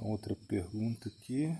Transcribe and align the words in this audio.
Então, 0.00 0.10
outra 0.12 0.34
pergunta 0.48 1.10
aqui. 1.10 1.54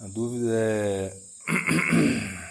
A 0.00 0.06
dúvida 0.08 0.52
é. 0.52 1.18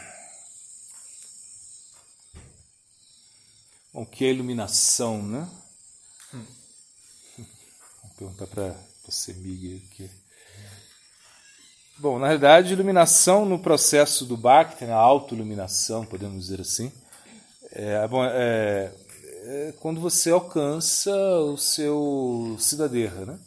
Bom, 3.94 4.02
o 4.02 4.05
que 4.08 4.26
é 4.26 4.31
iluminação, 4.31 5.21
né? 5.21 5.47
Hum. 6.34 6.44
Vou 8.02 8.12
perguntar 8.18 8.47
para 8.47 8.75
você, 9.05 9.34
Miguel, 9.34 9.77
aqui. 9.85 10.09
Bom, 11.99 12.17
na 12.17 12.25
realidade, 12.25 12.73
iluminação 12.73 13.45
no 13.45 13.59
processo 13.59 14.25
do 14.25 14.35
Bhakti, 14.35 14.85
na 14.85 14.95
autoiluminação, 14.95 16.07
podemos 16.07 16.45
dizer 16.45 16.59
assim, 16.59 16.91
é, 17.70 18.07
bom, 18.07 18.25
é, 18.25 18.91
é 19.46 19.73
quando 19.80 20.00
você 20.00 20.30
alcança 20.32 21.12
o 21.12 21.57
seu 21.57 22.55
cidadera, 22.59 23.26
né? 23.26 23.39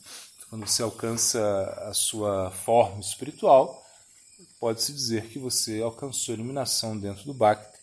Quando 0.50 0.66
você 0.66 0.82
alcança 0.82 1.40
a 1.88 1.94
sua 1.94 2.50
forma 2.50 3.00
espiritual, 3.00 3.82
pode-se 4.60 4.92
dizer 4.92 5.28
que 5.28 5.38
você 5.38 5.80
alcançou 5.80 6.34
iluminação 6.34 6.96
dentro 6.96 7.24
do 7.24 7.34
Bhakti, 7.34 7.78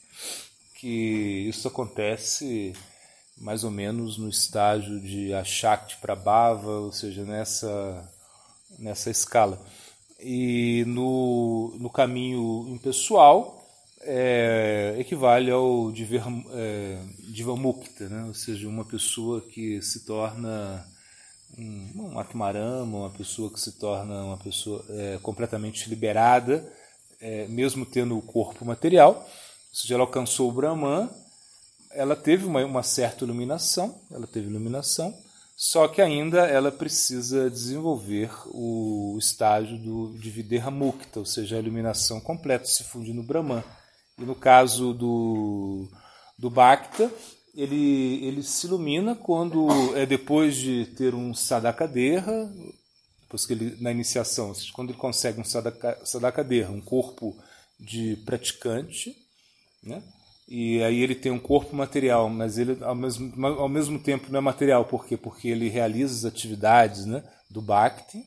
que 0.76 1.48
isso 1.50 1.68
acontece 1.68 2.73
mais 3.38 3.64
ou 3.64 3.72
menos 3.72 4.18
no 4.18 4.30
estágio 4.30 5.00
de 5.02 5.34
Ashakti 5.34 5.98
para 5.98 6.16
Bhava, 6.16 6.80
ou 6.80 6.92
seja, 6.92 7.23
nessa, 7.23 8.09
nessa 8.78 9.09
escala. 9.09 9.59
E 10.20 10.86
no, 10.86 11.76
no 11.80 11.90
caminho 11.90 12.68
impessoal, 12.70 13.62
é, 14.06 14.96
equivale 15.00 15.52
ao 15.52 15.92
Diver, 15.92 16.24
é, 16.54 17.00
Divamukta, 17.20 18.10
né? 18.10 18.26
ou 18.26 18.34
seja, 18.34 18.68
uma 18.68 18.86
pessoa 18.86 19.42
que 19.42 19.82
se 19.82 20.06
torna 20.06 20.86
um, 21.58 21.92
um 21.96 22.20
Atmarama, 22.20 22.98
uma 23.00 23.10
pessoa 23.10 23.52
que 23.52 23.60
se 23.60 23.74
torna 23.74 24.24
uma 24.24 24.38
pessoa 24.38 24.84
é, 24.90 25.20
completamente 25.22 25.90
liberada, 25.90 26.72
é, 27.22 27.48
mesmo 27.48 27.86
tendo 27.86 28.18
o 28.18 28.22
corpo 28.22 28.66
material, 28.66 29.14
ou 29.14 29.76
seja, 29.76 29.95
ela 29.95 30.04
alcançou 30.04 30.50
o 30.50 30.54
Brahman, 30.54 31.10
ela 31.92 32.16
teve 32.16 32.45
uma, 32.45 32.64
uma 32.66 32.84
certa 32.84 33.23
iluminação, 33.23 33.95
ela 34.12 34.28
teve 34.28 34.48
iluminação, 34.48 35.14
só 35.56 35.88
que 35.88 36.02
ainda 36.02 36.48
ela 36.48 36.72
precisa 36.72 37.50
desenvolver 37.50 38.32
o 38.48 39.16
estágio 39.20 39.78
do, 39.78 40.17
de 40.17 40.30
Videha 40.30 40.72
Mukta, 40.72 41.20
ou 41.20 41.26
seja, 41.26 41.56
a 41.56 41.60
iluminação 41.60 42.20
completa, 42.20 42.66
se 42.66 42.84
fundir 42.84 43.14
no 43.14 43.23
Brahman. 43.23 43.64
E 44.17 44.23
no 44.23 44.36
caso 44.36 44.94
do, 44.94 45.88
do 46.38 46.50
Bhakta, 46.50 47.11
ele, 47.56 48.25
ele 48.25 48.44
se 48.44 48.67
ilumina 48.67 49.16
quando 49.16 49.67
é 49.95 50.05
depois 50.05 50.55
de 50.55 50.86
ter 50.97 51.14
um 51.14 51.33
Sadakadeha, 51.33 52.52
depois 53.22 53.45
que 53.45 53.53
ele, 53.53 53.78
na 53.81 53.92
iniciação, 53.92 54.53
quando 54.73 54.89
ele 54.89 54.97
consegue 54.97 55.42
um 55.42 55.44
sadaka, 55.44 56.00
Sadakadeha, 56.05 56.70
um 56.70 56.81
corpo 56.81 57.36
de 57.80 58.16
praticante, 58.17 59.16
né? 59.83 60.03
e 60.48 60.83
aí 60.83 61.02
ele 61.02 61.16
tem 61.16 61.31
um 61.31 61.39
corpo 61.39 61.75
material, 61.75 62.30
mas 62.30 62.59
ele 62.59 62.77
ao 62.83 62.94
mesmo, 62.94 63.45
ao 63.45 63.67
mesmo 63.67 63.98
tempo 63.98 64.31
não 64.31 64.38
é 64.38 64.42
material, 64.42 64.86
por 64.86 65.08
quê? 65.08 65.17
Porque 65.17 65.48
ele 65.48 65.67
realiza 65.67 66.14
as 66.14 66.33
atividades 66.33 67.05
né, 67.05 67.23
do 67.50 67.59
Bhakti, 67.61 68.23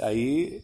aí 0.00 0.60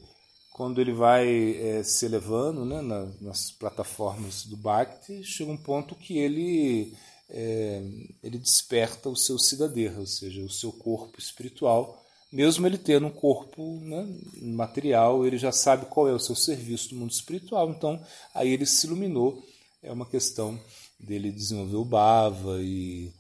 quando 0.59 0.81
ele 0.81 0.93
vai 0.93 1.53
é, 1.57 1.85
se 1.85 2.05
elevando 2.05 2.65
né, 2.65 2.83
na, 2.83 3.07
nas 3.21 3.53
plataformas 3.53 4.45
do 4.45 4.57
Bhakti, 4.57 5.23
chega 5.23 5.53
um 5.53 5.57
ponto 5.57 5.95
que 5.95 6.19
ele, 6.19 6.93
é, 7.31 7.81
ele 8.25 8.39
desperta 8.39 9.09
o 9.09 9.15
seu 9.15 9.39
cidadão, 9.39 10.01
ou 10.01 10.07
seja, 10.07 10.43
o 10.43 10.51
seu 10.51 10.73
corpo 10.73 11.17
espiritual, 11.21 12.05
mesmo 12.33 12.67
ele 12.67 12.77
tendo 12.77 13.07
um 13.07 13.11
corpo 13.11 13.79
né, 13.85 14.05
material, 14.43 15.25
ele 15.25 15.39
já 15.39 15.53
sabe 15.53 15.87
qual 15.87 16.09
é 16.09 16.13
o 16.13 16.19
seu 16.19 16.35
serviço 16.35 16.93
no 16.93 17.03
mundo 17.03 17.13
espiritual, 17.13 17.71
então 17.71 18.05
aí 18.35 18.53
ele 18.53 18.67
se 18.67 18.85
iluminou. 18.89 19.41
É 19.81 19.93
uma 19.93 20.07
questão 20.07 20.59
dele 20.99 21.31
desenvolver 21.31 21.77
o 21.77 21.85
Bhava 21.85 22.61
e, 22.61 23.13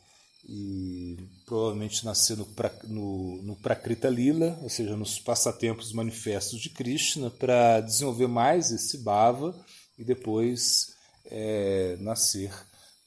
e 0.44 1.16
provavelmente 1.48 2.04
nascer 2.04 2.36
no, 2.36 2.46
no, 2.84 3.42
no 3.42 3.56
Prakrita 3.56 4.10
Lila, 4.10 4.58
ou 4.62 4.68
seja, 4.68 4.94
nos 4.96 5.18
passatempos 5.18 5.94
manifestos 5.94 6.60
de 6.60 6.68
Krishna, 6.68 7.30
para 7.30 7.80
desenvolver 7.80 8.28
mais 8.28 8.70
esse 8.70 8.98
Bhava 8.98 9.58
e 9.98 10.04
depois 10.04 10.94
é, 11.24 11.96
nascer 12.00 12.52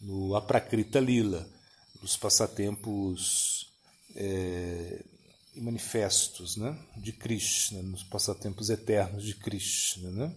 no 0.01 0.35
Aprakrita 0.35 0.99
Lila, 0.99 1.47
nos 2.01 2.17
passatempos 2.17 3.71
é, 4.15 5.03
manifestos 5.55 6.57
né, 6.57 6.75
de 6.97 7.11
Krishna, 7.11 7.83
nos 7.83 8.03
passatempos 8.03 8.71
eternos 8.71 9.23
de 9.23 9.35
Krishna. 9.35 10.09
Né? 10.09 10.35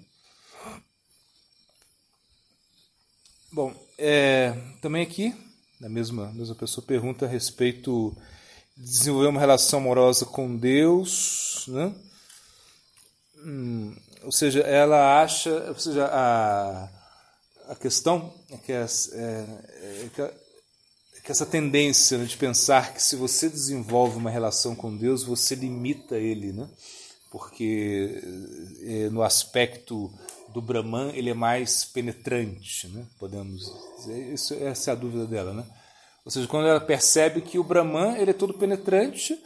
Bom, 3.50 3.74
é, 3.96 4.52
também 4.82 5.02
aqui, 5.02 5.34
a 5.82 5.88
mesma, 5.88 6.32
mesma 6.32 6.54
pessoa 6.54 6.86
pergunta 6.86 7.26
a 7.26 7.28
respeito 7.28 8.16
de 8.76 8.84
desenvolver 8.84 9.28
uma 9.28 9.40
relação 9.40 9.78
amorosa 9.80 10.24
com 10.24 10.56
Deus, 10.56 11.64
né? 11.68 11.94
Hum, 13.44 13.94
ou 14.22 14.32
seja, 14.32 14.60
ela 14.60 15.22
acha, 15.22 15.50
ou 15.68 15.78
seja, 15.78 16.06
a, 16.06 16.88
a 17.68 17.74
questão 17.74 18.32
é 18.50 18.56
que, 18.56 18.72
é, 18.72 18.86
é, 19.12 20.08
que, 20.14 20.22
é 20.22 20.34
que 21.22 21.30
essa 21.30 21.44
tendência 21.46 22.18
né, 22.18 22.24
de 22.24 22.36
pensar 22.36 22.94
que 22.94 23.02
se 23.02 23.16
você 23.16 23.48
desenvolve 23.48 24.16
uma 24.16 24.30
relação 24.30 24.74
com 24.74 24.96
Deus, 24.96 25.22
você 25.22 25.54
limita 25.54 26.16
ele, 26.16 26.52
né? 26.52 26.68
Porque 27.30 28.22
é, 28.82 29.10
no 29.10 29.22
aspecto 29.22 30.12
do 30.54 30.62
Brahman 30.62 31.10
ele 31.14 31.30
é 31.30 31.34
mais 31.34 31.84
penetrante, 31.84 32.86
né? 32.86 33.04
podemos 33.18 33.60
dizer. 33.98 34.32
Isso, 34.32 34.54
essa 34.54 34.90
é 34.90 34.92
a 34.92 34.96
dúvida 34.96 35.26
dela. 35.26 35.52
Né? 35.52 35.64
Ou 36.24 36.30
seja, 36.30 36.46
quando 36.46 36.68
ela 36.68 36.80
percebe 36.80 37.40
que 37.40 37.58
o 37.58 37.64
Brahman 37.64 38.16
ele 38.16 38.30
é 38.30 38.34
todo 38.34 38.54
penetrante, 38.54 39.36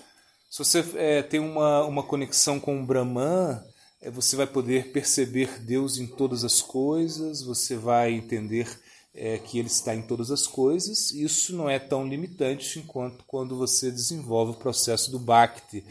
se 0.50 0.58
você 0.58 0.84
é, 0.96 1.22
tem 1.22 1.40
uma, 1.40 1.82
uma 1.84 2.02
conexão 2.02 2.60
com 2.60 2.78
o 2.78 2.84
Brahman, 2.84 3.58
é, 4.02 4.10
você 4.10 4.36
vai 4.36 4.46
poder 4.46 4.92
perceber 4.92 5.60
Deus 5.62 5.98
em 5.98 6.06
todas 6.06 6.44
as 6.44 6.60
coisas, 6.60 7.42
você 7.42 7.74
vai 7.74 8.12
entender 8.12 8.68
é, 9.14 9.38
que 9.38 9.58
Ele 9.58 9.68
está 9.68 9.94
em 9.94 10.02
todas 10.02 10.30
as 10.30 10.46
coisas. 10.46 11.10
Isso 11.12 11.56
não 11.56 11.70
é 11.70 11.78
tão 11.78 12.06
limitante 12.06 12.78
enquanto 12.78 13.24
quando 13.26 13.56
você 13.56 13.90
desenvolve 13.90 14.52
o 14.52 14.58
processo 14.58 15.10
do 15.10 15.18
Bhakti, 15.18 15.82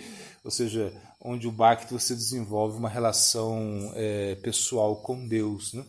ou 0.43 0.51
seja, 0.51 0.93
onde 1.27 1.45
o 1.45 1.51
Bhakti 1.51 1.91
você 1.91 2.15
desenvolve 2.15 2.77
uma 2.77 2.87
relação 2.87 3.91
é, 3.95 4.35
pessoal 4.35 4.95
com 4.95 5.27
Deus. 5.27 5.73
Né? 5.73 5.83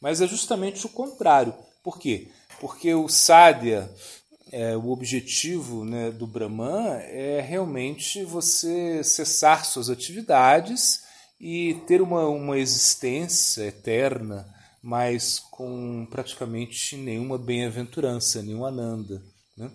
Mas 0.00 0.20
é 0.20 0.26
justamente 0.26 0.84
o 0.84 0.90
contrário. 0.90 1.54
Por 1.82 1.98
quê? 1.98 2.28
Porque 2.60 2.92
o 2.94 3.08
Sadhya, 3.08 3.90
é, 4.50 4.76
o 4.76 4.90
objetivo 4.90 5.82
né, 5.82 6.10
do 6.10 6.26
Brahman 6.26 6.98
é 7.04 7.40
realmente 7.40 8.22
você 8.22 9.02
cessar 9.02 9.64
suas 9.64 9.88
atividades 9.88 11.04
e 11.40 11.74
ter 11.86 12.02
uma, 12.02 12.26
uma 12.28 12.58
existência 12.58 13.62
eterna, 13.62 14.46
mas 14.82 15.38
com 15.38 16.06
praticamente 16.10 16.96
nenhuma 16.96 17.38
bem-aventurança, 17.38 18.42
nenhum 18.42 18.66
ananda. 18.66 19.22
Né? 19.56 19.70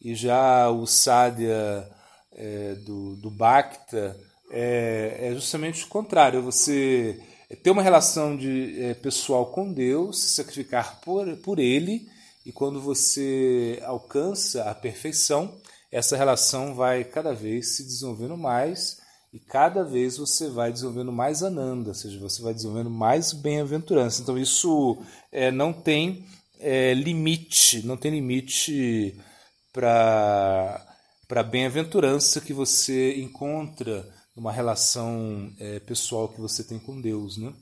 E 0.00 0.14
já 0.14 0.70
o 0.70 0.86
Sadhya 0.86 1.90
é, 2.32 2.74
do, 2.76 3.16
do 3.16 3.30
Bhakta 3.30 4.29
é, 4.50 5.28
é 5.30 5.34
justamente 5.34 5.84
o 5.84 5.88
contrário. 5.88 6.42
Você 6.42 7.20
ter 7.62 7.70
uma 7.70 7.82
relação 7.82 8.36
de, 8.36 8.82
é, 8.82 8.94
pessoal 8.94 9.46
com 9.46 9.72
Deus, 9.72 10.20
se 10.20 10.28
sacrificar 10.34 11.00
por, 11.00 11.36
por 11.38 11.58
Ele, 11.58 12.08
e 12.44 12.52
quando 12.52 12.80
você 12.80 13.80
alcança 13.84 14.64
a 14.64 14.74
perfeição, 14.74 15.54
essa 15.90 16.16
relação 16.16 16.74
vai 16.74 17.04
cada 17.04 17.34
vez 17.34 17.76
se 17.76 17.84
desenvolvendo 17.84 18.36
mais 18.36 19.00
e 19.32 19.38
cada 19.38 19.84
vez 19.84 20.16
você 20.16 20.48
vai 20.48 20.72
desenvolvendo 20.72 21.12
mais 21.12 21.42
ananda, 21.42 21.90
ou 21.90 21.94
seja, 21.94 22.18
você 22.18 22.42
vai 22.42 22.52
desenvolvendo 22.52 22.90
mais 22.90 23.32
bem-aventurança. 23.32 24.22
Então 24.22 24.36
isso 24.36 24.98
é, 25.30 25.50
não 25.50 25.72
tem 25.72 26.26
é, 26.58 26.94
limite, 26.94 27.86
não 27.86 27.96
tem 27.96 28.10
limite 28.12 29.16
para 29.72 30.86
para 31.28 31.42
a 31.42 31.44
bem-aventurança 31.44 32.40
que 32.40 32.52
você 32.52 33.14
encontra 33.20 34.04
numa 34.36 34.52
relação 34.52 35.52
é, 35.58 35.80
pessoal 35.80 36.28
que 36.28 36.40
você 36.40 36.64
tem 36.64 36.78
com 36.78 37.00
Deus. 37.00 37.36
Né? 37.36 37.52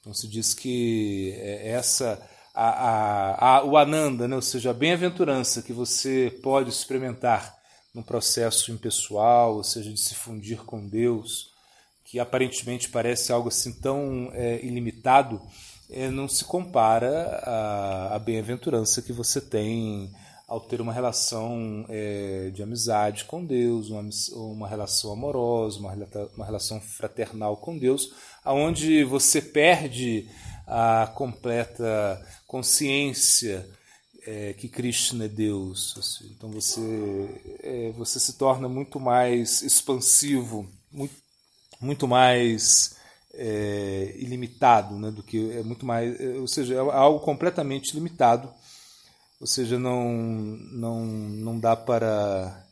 Então 0.00 0.12
se 0.12 0.28
diz 0.28 0.54
que 0.54 1.32
é 1.36 1.70
essa 1.70 2.20
a, 2.54 2.68
a, 2.68 3.56
a, 3.56 3.64
o 3.64 3.76
Ananda, 3.76 4.26
né? 4.26 4.34
ou 4.34 4.42
seja, 4.42 4.70
a 4.70 4.74
bem-aventurança 4.74 5.62
que 5.62 5.72
você 5.72 6.38
pode 6.42 6.70
experimentar 6.70 7.54
num 7.94 8.02
processo 8.02 8.72
impessoal, 8.72 9.56
ou 9.56 9.64
seja, 9.64 9.92
de 9.92 10.00
se 10.00 10.14
fundir 10.14 10.64
com 10.64 10.86
Deus, 10.86 11.50
que 12.04 12.18
aparentemente 12.18 12.88
parece 12.88 13.32
algo 13.32 13.48
assim 13.48 13.72
tão 13.72 14.30
é, 14.32 14.64
ilimitado, 14.64 15.40
é, 15.90 16.10
não 16.10 16.28
se 16.28 16.44
compara 16.44 17.40
à 18.10 18.18
bem-aventurança 18.18 19.02
que 19.02 19.12
você 19.12 19.40
tem 19.40 20.10
ao 20.46 20.60
ter 20.60 20.80
uma 20.80 20.92
relação 20.92 21.84
é, 21.88 22.50
de 22.54 22.62
amizade 22.62 23.24
com 23.24 23.44
Deus, 23.44 23.90
uma, 23.90 24.08
uma 24.34 24.68
relação 24.68 25.12
amorosa, 25.12 25.80
uma, 25.80 25.92
uma 26.36 26.44
relação 26.44 26.80
fraternal 26.80 27.56
com 27.56 27.76
Deus, 27.76 28.12
aonde 28.44 29.02
você 29.02 29.42
perde 29.42 30.28
a 30.66 31.10
completa 31.14 32.24
consciência 32.46 33.68
é, 34.26 34.52
que 34.52 34.68
Krishna 34.68 35.24
é 35.24 35.28
Deus. 35.28 35.94
Assim. 35.98 36.32
Então 36.36 36.50
você, 36.50 36.80
é, 37.62 37.92
você 37.96 38.18
se 38.18 38.34
torna 38.34 38.68
muito 38.68 38.98
mais 38.98 39.62
expansivo, 39.62 40.68
muito, 40.92 41.14
muito 41.80 42.08
mais 42.08 42.96
é, 43.34 44.14
ilimitado, 44.16 44.96
né, 44.96 45.10
do 45.10 45.22
que 45.22 45.52
é 45.52 45.62
muito 45.62 45.86
mais, 45.86 46.20
é, 46.20 46.38
ou 46.38 46.48
seja, 46.48 46.74
é 46.74 46.78
algo 46.78 47.20
completamente 47.20 47.94
limitado. 47.94 48.52
Ou 49.40 49.46
seja, 49.46 49.78
não 49.78 50.12
não 50.72 51.04
não 51.04 51.60
dá 51.60 51.76
para 51.76 52.66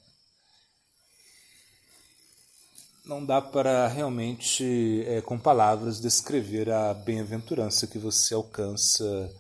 não 3.05 3.25
dá 3.25 3.41
para 3.43 3.87
realmente 3.87 5.05
é, 5.07 5.21
com 5.21 5.39
palavras 5.39 6.01
descrever 6.01 6.71
a 6.71 6.95
bem-aventurança 6.95 7.87
que 7.87 7.99
você 7.99 8.33
alcança 8.33 9.31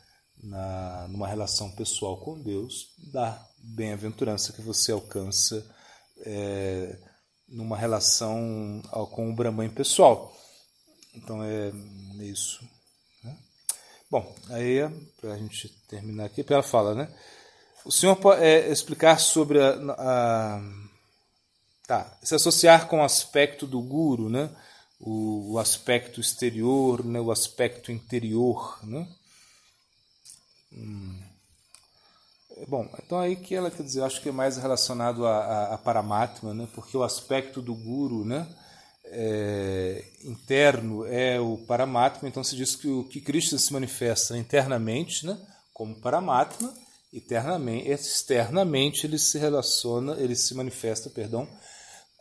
na, 0.42 1.08
numa 1.08 1.26
relação 1.26 1.70
pessoal 1.70 2.18
com 2.18 2.38
Deus, 2.38 2.94
da 2.98 3.42
bem-aventurança 3.58 4.52
que 4.52 4.60
você 4.60 4.92
alcança 4.92 5.64
é, 6.18 6.98
numa 7.48 7.76
relação 7.76 8.82
com 9.10 9.30
o 9.30 9.34
Brahman 9.34 9.70
pessoal. 9.70 10.36
Então 11.14 11.42
é 11.42 11.72
isso. 12.20 12.60
Bom, 14.14 14.32
aí 14.50 14.78
para 15.20 15.32
a 15.32 15.36
gente 15.36 15.68
terminar 15.88 16.26
aqui, 16.26 16.46
ela 16.48 16.62
fala, 16.62 16.94
né? 16.94 17.08
O 17.84 17.90
senhor 17.90 18.14
pode 18.14 18.44
é, 18.44 18.70
explicar 18.70 19.18
sobre 19.18 19.60
a, 19.60 19.74
a, 19.98 20.62
tá, 21.84 22.16
se 22.22 22.32
associar 22.32 22.86
com 22.86 23.00
o 23.00 23.04
aspecto 23.04 23.66
do 23.66 23.82
guru, 23.82 24.30
né? 24.30 24.54
O, 25.00 25.54
o 25.54 25.58
aspecto 25.58 26.20
exterior, 26.20 27.04
né? 27.04 27.18
O 27.18 27.32
aspecto 27.32 27.90
interior, 27.90 28.78
né? 28.84 29.08
Hum. 30.72 31.20
Bom, 32.68 32.88
então 33.04 33.18
aí 33.18 33.34
que 33.34 33.52
ela 33.56 33.68
quer 33.68 33.82
dizer, 33.82 34.04
acho 34.04 34.22
que 34.22 34.28
é 34.28 34.32
mais 34.32 34.58
relacionado 34.58 35.26
a, 35.26 35.38
a, 35.38 35.74
a 35.74 35.78
Paramatma, 35.78 36.54
né? 36.54 36.68
porque 36.72 36.96
o 36.96 37.02
aspecto 37.02 37.60
do 37.60 37.74
Guru 37.74 38.24
né? 38.24 38.46
É, 39.16 40.04
interno 40.24 41.06
é 41.06 41.38
o 41.38 41.56
Paramatma, 41.58 42.28
então 42.28 42.42
se 42.42 42.56
diz 42.56 42.74
que 42.74 42.88
o 42.88 43.04
que 43.04 43.20
Krishna 43.20 43.58
se 43.58 43.72
manifesta 43.72 44.36
internamente 44.36 45.24
né? 45.24 45.38
como 45.72 45.94
Paramatma, 46.00 46.74
eternamente, 47.12 47.88
externamente 47.88 49.06
ele 49.06 49.18
se 49.18 49.38
relaciona, 49.38 50.16
ele 50.18 50.34
se 50.34 50.52
manifesta, 50.54 51.08
perdão, 51.08 51.46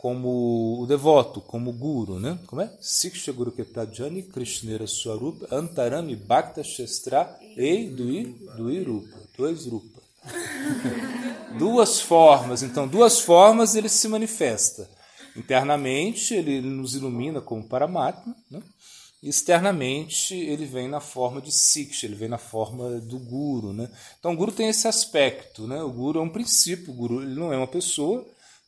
como 0.03 0.81
o 0.81 0.85
devoto, 0.85 1.39
como 1.39 1.69
o 1.69 1.73
guru, 1.73 2.19
né? 2.19 2.37
Como 2.47 2.61
é? 2.61 2.69
Siksha 2.81 3.31
Guru 3.31 3.53
Ketajani 3.53 4.23
Krishnera 4.23 4.85
Swarupa 4.85 5.47
Antarami 5.49 6.13
Bhakta 6.13 6.61
Shestra 6.61 7.39
Ei 7.55 7.89
Dui 7.89 8.35
Dui 8.57 8.83
Rupa. 8.83 9.17
Dois 9.37 9.65
Rupa. 9.65 10.01
duas 11.57 12.01
formas. 12.01 12.63
Então, 12.63 12.85
duas 12.85 13.21
formas 13.21 13.75
ele 13.75 13.87
se 13.87 14.09
manifesta. 14.09 14.89
Internamente, 15.35 16.33
ele 16.33 16.61
nos 16.61 16.95
ilumina 16.95 17.41
como 17.41 17.67
Paramatma, 17.67 18.35
né? 18.49 18.61
Externamente, 19.21 20.35
ele 20.35 20.65
vem 20.65 20.87
na 20.87 20.99
forma 20.99 21.41
de 21.41 21.49
Siksha, 21.49 22.05
ele 22.05 22.15
vem 22.15 22.27
na 22.27 22.37
forma 22.37 22.99
do 22.99 23.17
Guru, 23.17 23.71
né? 23.71 23.89
Então, 24.19 24.33
o 24.33 24.35
Guru 24.35 24.51
tem 24.51 24.67
esse 24.67 24.87
aspecto, 24.87 25.65
né? 25.65 25.81
O 25.81 25.91
Guru 25.91 26.19
é 26.19 26.23
um 26.23 26.29
princípio, 26.29 26.93
o 26.93 26.95
Guru 26.95 27.23
ele 27.23 27.33
não 27.33 27.53
é 27.53 27.57
uma 27.57 27.67
pessoa, 27.67 28.27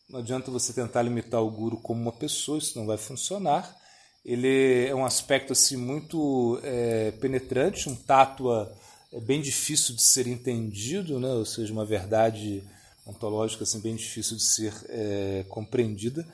não 0.09 0.19
adianta 0.19 0.51
você 0.51 0.71
tentar 0.71 1.01
limitar 1.01 1.41
o 1.41 1.49
guru 1.49 1.77
como 1.77 1.99
uma 1.99 2.11
pessoa, 2.11 2.59
isso 2.59 2.77
não 2.77 2.85
vai 2.85 2.97
funcionar. 2.97 3.75
Ele 4.23 4.87
é 4.87 4.95
um 4.95 5.05
aspecto 5.05 5.53
assim 5.53 5.75
muito 5.77 6.59
é, 6.63 7.11
penetrante, 7.11 7.89
um 7.89 7.95
tátua 7.95 8.71
é 9.11 9.19
bem 9.19 9.41
difícil 9.41 9.95
de 9.95 10.01
ser 10.01 10.27
entendido, 10.27 11.19
né? 11.19 11.29
ou 11.29 11.45
seja, 11.45 11.71
uma 11.73 11.85
verdade 11.85 12.63
ontológica 13.05 13.63
assim, 13.63 13.79
bem 13.79 13.95
difícil 13.95 14.37
de 14.37 14.43
ser 14.43 14.73
é, 14.89 15.45
compreendida. 15.47 16.25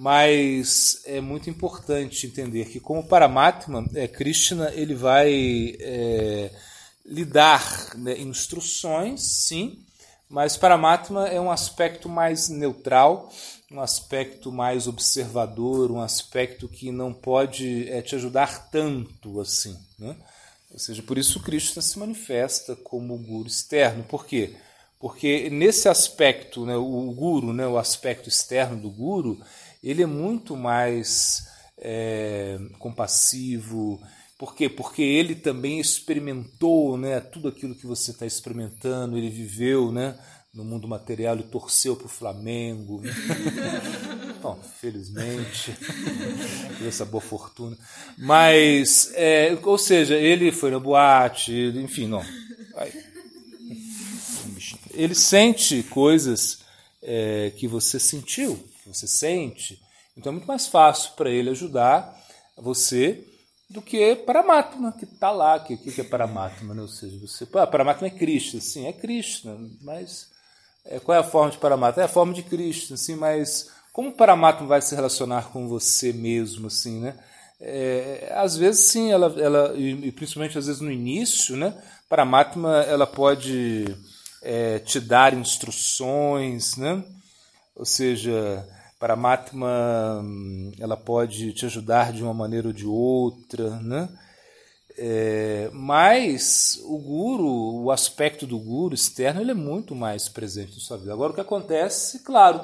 Mas 0.00 1.02
é 1.04 1.20
muito 1.20 1.50
importante 1.50 2.26
entender 2.26 2.64
que, 2.70 2.80
como 2.80 3.06
Paramatma, 3.06 3.84
é, 3.94 4.08
Krishna 4.08 4.72
ele 4.72 4.94
vai 4.94 5.76
é, 5.78 6.50
lhe 7.04 7.22
dar 7.22 7.94
né, 7.96 8.18
instruções, 8.18 9.20
sim, 9.20 9.84
mas 10.26 10.56
Paramatma 10.56 11.28
é 11.28 11.38
um 11.38 11.50
aspecto 11.50 12.08
mais 12.08 12.48
neutral, 12.48 13.30
um 13.70 13.78
aspecto 13.78 14.50
mais 14.50 14.86
observador, 14.86 15.92
um 15.92 16.00
aspecto 16.00 16.66
que 16.66 16.90
não 16.90 17.12
pode 17.12 17.86
é, 17.90 18.00
te 18.00 18.14
ajudar 18.14 18.70
tanto 18.70 19.38
assim. 19.38 19.76
Né? 19.98 20.16
Ou 20.72 20.78
seja, 20.78 21.02
por 21.02 21.18
isso 21.18 21.42
Krishna 21.42 21.82
se 21.82 21.98
manifesta 21.98 22.74
como 22.74 23.18
guru 23.18 23.48
externo. 23.48 24.02
Por 24.04 24.24
quê? 24.24 24.54
Porque 24.98 25.50
nesse 25.50 25.90
aspecto, 25.90 26.64
né, 26.64 26.76
o 26.76 27.12
guru, 27.12 27.52
né, 27.52 27.66
o 27.66 27.76
aspecto 27.76 28.30
externo 28.30 28.80
do 28.80 28.90
guru, 28.90 29.38
ele 29.82 30.02
é 30.02 30.06
muito 30.06 30.56
mais 30.56 31.48
é, 31.78 32.58
compassivo, 32.78 34.00
por 34.40 34.54
quê? 34.54 34.70
Porque 34.70 35.02
ele 35.02 35.34
também 35.34 35.78
experimentou 35.78 36.96
né, 36.96 37.20
tudo 37.20 37.48
aquilo 37.48 37.74
que 37.74 37.86
você 37.86 38.10
está 38.10 38.24
experimentando, 38.24 39.18
ele 39.18 39.28
viveu 39.28 39.92
né, 39.92 40.18
no 40.54 40.64
mundo 40.64 40.88
material, 40.88 41.34
ele 41.34 41.44
torceu 41.44 41.94
para 41.94 42.06
o 42.06 42.08
Flamengo. 42.08 43.02
Bom, 44.42 44.58
felizmente, 44.80 45.76
teve 46.78 46.88
essa 46.88 47.04
boa 47.04 47.20
fortuna. 47.20 47.76
Mas, 48.16 49.12
é, 49.14 49.58
ou 49.62 49.76
seja, 49.76 50.16
ele 50.16 50.50
foi 50.50 50.70
na 50.70 50.78
boate, 50.78 51.52
enfim, 51.76 52.06
não. 52.06 52.24
Ele 54.94 55.14
sente 55.14 55.82
coisas 55.82 56.60
é, 57.02 57.52
que 57.56 57.68
você 57.68 58.00
sentiu, 58.00 58.58
você 58.92 59.06
sente. 59.06 59.80
Então 60.16 60.30
é 60.30 60.34
muito 60.34 60.46
mais 60.46 60.66
fácil 60.66 61.12
para 61.12 61.30
ele 61.30 61.50
ajudar 61.50 62.18
você 62.56 63.26
do 63.68 63.80
que 63.80 64.16
Paramatma, 64.16 64.92
que 64.92 65.04
está 65.04 65.30
lá. 65.30 65.56
O 65.56 65.64
que, 65.64 65.76
que 65.76 66.00
é 66.00 66.04
Paramatma? 66.04 66.74
Né? 66.74 66.82
Ou 66.82 66.88
seja, 66.88 67.18
você, 67.18 67.46
ah, 67.54 67.66
Paramatma 67.66 68.08
é 68.08 68.10
Cristo, 68.10 68.60
sim, 68.60 68.86
é 68.86 68.92
Krishna, 68.92 69.56
mas 69.80 70.28
é, 70.84 70.98
qual 70.98 71.16
é 71.16 71.20
a 71.20 71.24
forma 71.24 71.50
de 71.50 71.58
Paramatma? 71.58 72.02
É 72.02 72.06
a 72.06 72.08
forma 72.08 72.34
de 72.34 72.42
Cristo, 72.42 72.94
assim, 72.94 73.14
mas 73.14 73.70
como 73.92 74.12
Paramatma 74.12 74.66
vai 74.66 74.82
se 74.82 74.94
relacionar 74.94 75.50
com 75.50 75.68
você 75.68 76.12
mesmo, 76.12 76.66
assim, 76.66 77.00
né? 77.00 77.16
É, 77.60 78.32
às 78.36 78.56
vezes 78.56 78.90
sim, 78.90 79.12
ela, 79.12 79.34
ela 79.38 79.74
e 79.76 80.10
principalmente 80.12 80.56
às 80.56 80.66
vezes 80.66 80.80
no 80.80 80.90
início, 80.90 81.56
né? 81.56 81.74
Paramatma 82.08 82.78
ela 82.84 83.06
pode 83.06 83.84
é, 84.42 84.78
te 84.78 84.98
dar 84.98 85.34
instruções, 85.34 86.76
né? 86.76 87.04
Ou 87.76 87.84
seja, 87.84 88.66
Paramatma 89.00 90.22
ela 90.78 90.96
pode 90.96 91.54
te 91.54 91.64
ajudar 91.64 92.12
de 92.12 92.22
uma 92.22 92.34
maneira 92.34 92.68
ou 92.68 92.72
de 92.72 92.86
outra, 92.86 93.80
né? 93.80 94.08
É, 94.98 95.70
mas 95.72 96.78
o 96.84 96.98
guru, 96.98 97.84
o 97.84 97.90
aspecto 97.90 98.46
do 98.46 98.58
guru 98.58 98.94
externo, 98.94 99.40
ele 99.40 99.52
é 99.52 99.54
muito 99.54 99.94
mais 99.94 100.28
presente 100.28 100.74
na 100.74 100.80
sua 100.80 100.98
vida. 100.98 101.14
Agora, 101.14 101.32
o 101.32 101.34
que 101.34 101.40
acontece, 101.40 102.18
claro, 102.18 102.62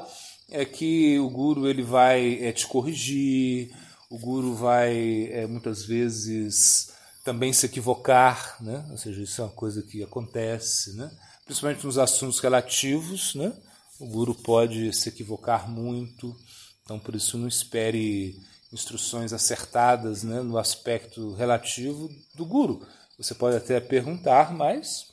é 0.50 0.62
que 0.66 1.18
o 1.18 1.30
guru 1.30 1.66
ele 1.66 1.82
vai 1.82 2.44
é, 2.44 2.52
te 2.52 2.66
corrigir, 2.66 3.74
o 4.10 4.18
guru 4.18 4.54
vai 4.54 5.30
é, 5.32 5.46
muitas 5.46 5.86
vezes 5.86 6.92
também 7.24 7.54
se 7.54 7.64
equivocar, 7.64 8.56
né? 8.60 8.84
ou 8.90 8.98
seja, 8.98 9.22
isso 9.22 9.40
é 9.40 9.44
uma 9.44 9.50
coisa 9.50 9.82
que 9.82 10.02
acontece, 10.02 10.94
né? 10.94 11.10
principalmente 11.46 11.86
nos 11.86 11.96
assuntos 11.96 12.38
relativos, 12.40 13.34
né? 13.34 13.52
O 13.98 14.06
guru 14.06 14.34
pode 14.34 14.92
se 14.92 15.08
equivocar 15.08 15.68
muito, 15.70 16.36
então 16.84 16.98
por 16.98 17.14
isso 17.14 17.38
não 17.38 17.48
espere 17.48 18.38
instruções 18.72 19.32
acertadas 19.32 20.22
né, 20.22 20.42
no 20.42 20.58
aspecto 20.58 21.32
relativo 21.34 22.10
do 22.34 22.44
guru. 22.44 22.86
Você 23.16 23.34
pode 23.34 23.56
até 23.56 23.80
perguntar, 23.80 24.52
mas 24.52 25.06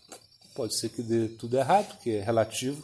pode 0.53 0.75
ser 0.75 0.89
que 0.89 1.01
dê 1.01 1.29
tudo 1.29 1.57
errado, 1.57 1.97
que 1.99 2.11
é 2.11 2.21
relativo. 2.21 2.83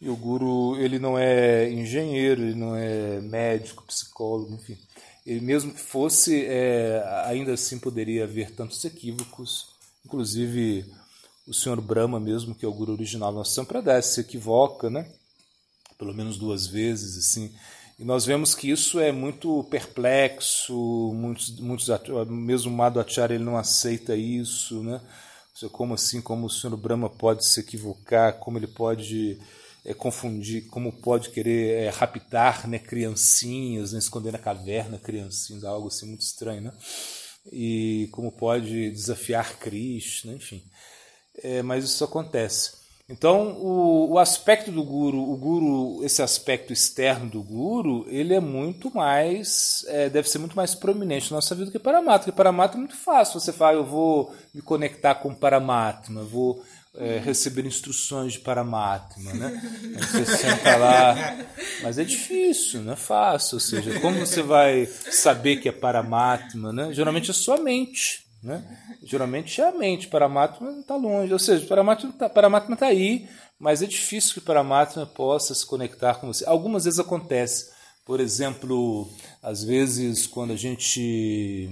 E 0.00 0.08
o 0.08 0.16
guru 0.16 0.76
ele 0.80 0.98
não 0.98 1.16
é 1.16 1.70
engenheiro, 1.70 2.42
ele 2.42 2.54
não 2.54 2.74
é 2.74 3.20
médico, 3.20 3.84
psicólogo, 3.84 4.54
enfim. 4.54 4.76
Ele 5.24 5.40
mesmo 5.40 5.72
que 5.72 5.80
fosse, 5.80 6.44
é, 6.46 7.04
ainda 7.26 7.52
assim 7.52 7.78
poderia 7.78 8.24
haver 8.24 8.50
tantos 8.50 8.84
equívocos. 8.84 9.68
Inclusive 10.04 10.90
o 11.46 11.54
senhor 11.54 11.80
Brahma 11.80 12.18
mesmo, 12.18 12.54
que 12.54 12.64
é 12.64 12.68
o 12.68 12.72
guru 12.72 12.92
original 12.94 13.30
da 13.30 13.38
nossa 13.38 13.52
Sampradaya, 13.52 14.02
se 14.02 14.20
equivoca, 14.20 14.90
né? 14.90 15.06
Pelo 16.00 16.14
menos 16.14 16.38
duas 16.38 16.66
vezes, 16.66 17.18
assim. 17.18 17.54
E 17.98 18.04
nós 18.04 18.24
vemos 18.24 18.54
que 18.54 18.70
isso 18.70 18.98
é 18.98 19.12
muito 19.12 19.62
perplexo, 19.64 20.74
muitos, 21.14 21.60
muitos 21.60 21.88
mesmo 22.26 22.72
o 22.72 22.74
Madhvacharya 22.74 23.34
ele 23.34 23.44
não 23.44 23.58
aceita 23.58 24.16
isso, 24.16 24.82
né? 24.82 24.98
Como 25.72 25.92
assim, 25.92 26.22
como 26.22 26.46
o 26.46 26.50
senhor 26.50 26.74
Brahma 26.78 27.10
pode 27.10 27.44
se 27.44 27.60
equivocar, 27.60 28.38
como 28.38 28.56
ele 28.56 28.66
pode 28.66 29.38
é, 29.84 29.92
confundir, 29.92 30.66
como 30.68 30.90
pode 30.90 31.28
querer 31.28 31.82
é, 31.82 31.90
raptar 31.90 32.66
né, 32.66 32.78
criancinhas, 32.78 33.92
né, 33.92 33.98
esconder 33.98 34.32
na 34.32 34.38
caverna 34.38 34.98
criancinhas, 34.98 35.62
algo 35.62 35.88
assim 35.88 36.06
muito 36.06 36.22
estranho, 36.22 36.62
né? 36.62 36.72
E 37.52 38.08
como 38.12 38.32
pode 38.32 38.90
desafiar 38.90 39.58
Krishna, 39.58 40.32
enfim. 40.32 40.64
É, 41.42 41.62
mas 41.62 41.84
isso 41.84 42.02
acontece. 42.02 42.79
Então, 43.10 43.56
o, 43.58 44.12
o 44.12 44.18
aspecto 44.20 44.70
do 44.70 44.84
guru, 44.84 45.18
o 45.18 45.36
guru, 45.36 46.04
esse 46.04 46.22
aspecto 46.22 46.72
externo 46.72 47.28
do 47.28 47.42
guru, 47.42 48.06
ele 48.08 48.32
é 48.32 48.38
muito 48.38 48.88
mais, 48.94 49.84
é, 49.88 50.08
deve 50.08 50.28
ser 50.30 50.38
muito 50.38 50.54
mais 50.54 50.76
prominente 50.76 51.28
na 51.28 51.38
nossa 51.38 51.52
vida 51.56 51.72
que 51.72 51.78
Paramatma. 51.78 52.20
Porque 52.20 52.30
Paramatma 52.30 52.76
é 52.76 52.78
muito 52.78 52.96
fácil. 52.96 53.40
Você 53.40 53.52
fala, 53.52 53.78
eu 53.78 53.84
vou 53.84 54.32
me 54.54 54.62
conectar 54.62 55.16
com 55.16 55.34
Paramatma, 55.34 56.22
vou 56.22 56.62
é, 56.94 57.18
receber 57.18 57.66
instruções 57.66 58.34
de 58.34 58.38
Paramatma, 58.38 59.32
né? 59.32 59.60
Aí 59.96 60.06
você 60.06 60.24
senta 60.24 60.76
lá, 60.76 61.36
mas 61.82 61.98
é 61.98 62.04
difícil, 62.04 62.80
não 62.80 62.92
é 62.92 62.96
fácil. 62.96 63.56
Ou 63.56 63.60
seja, 63.60 63.98
como 63.98 64.20
você 64.20 64.40
vai 64.40 64.86
saber 64.86 65.56
que 65.56 65.68
é 65.68 65.72
Paramatma, 65.72 66.72
né? 66.72 66.92
Geralmente 66.92 67.32
é 67.32 67.34
sua 67.34 67.56
mente. 67.58 68.29
Né? 68.42 68.64
Geralmente 69.02 69.60
é 69.60 69.68
a 69.68 69.72
mente, 69.72 70.08
Paramatma 70.08 70.70
está 70.80 70.96
longe. 70.96 71.32
Ou 71.32 71.38
seja, 71.38 71.66
Paramatma 71.66 72.10
está 72.10 72.28
tá 72.28 72.86
aí, 72.86 73.28
mas 73.58 73.82
é 73.82 73.86
difícil 73.86 74.34
que 74.34 74.40
Paramatma 74.40 75.04
possa 75.06 75.54
se 75.54 75.66
conectar 75.66 76.14
com 76.14 76.26
você. 76.26 76.44
Algumas 76.46 76.84
vezes 76.84 76.98
acontece. 76.98 77.70
Por 78.04 78.18
exemplo, 78.18 79.08
às 79.42 79.62
vezes 79.62 80.26
quando 80.26 80.52
a 80.52 80.56
gente. 80.56 81.68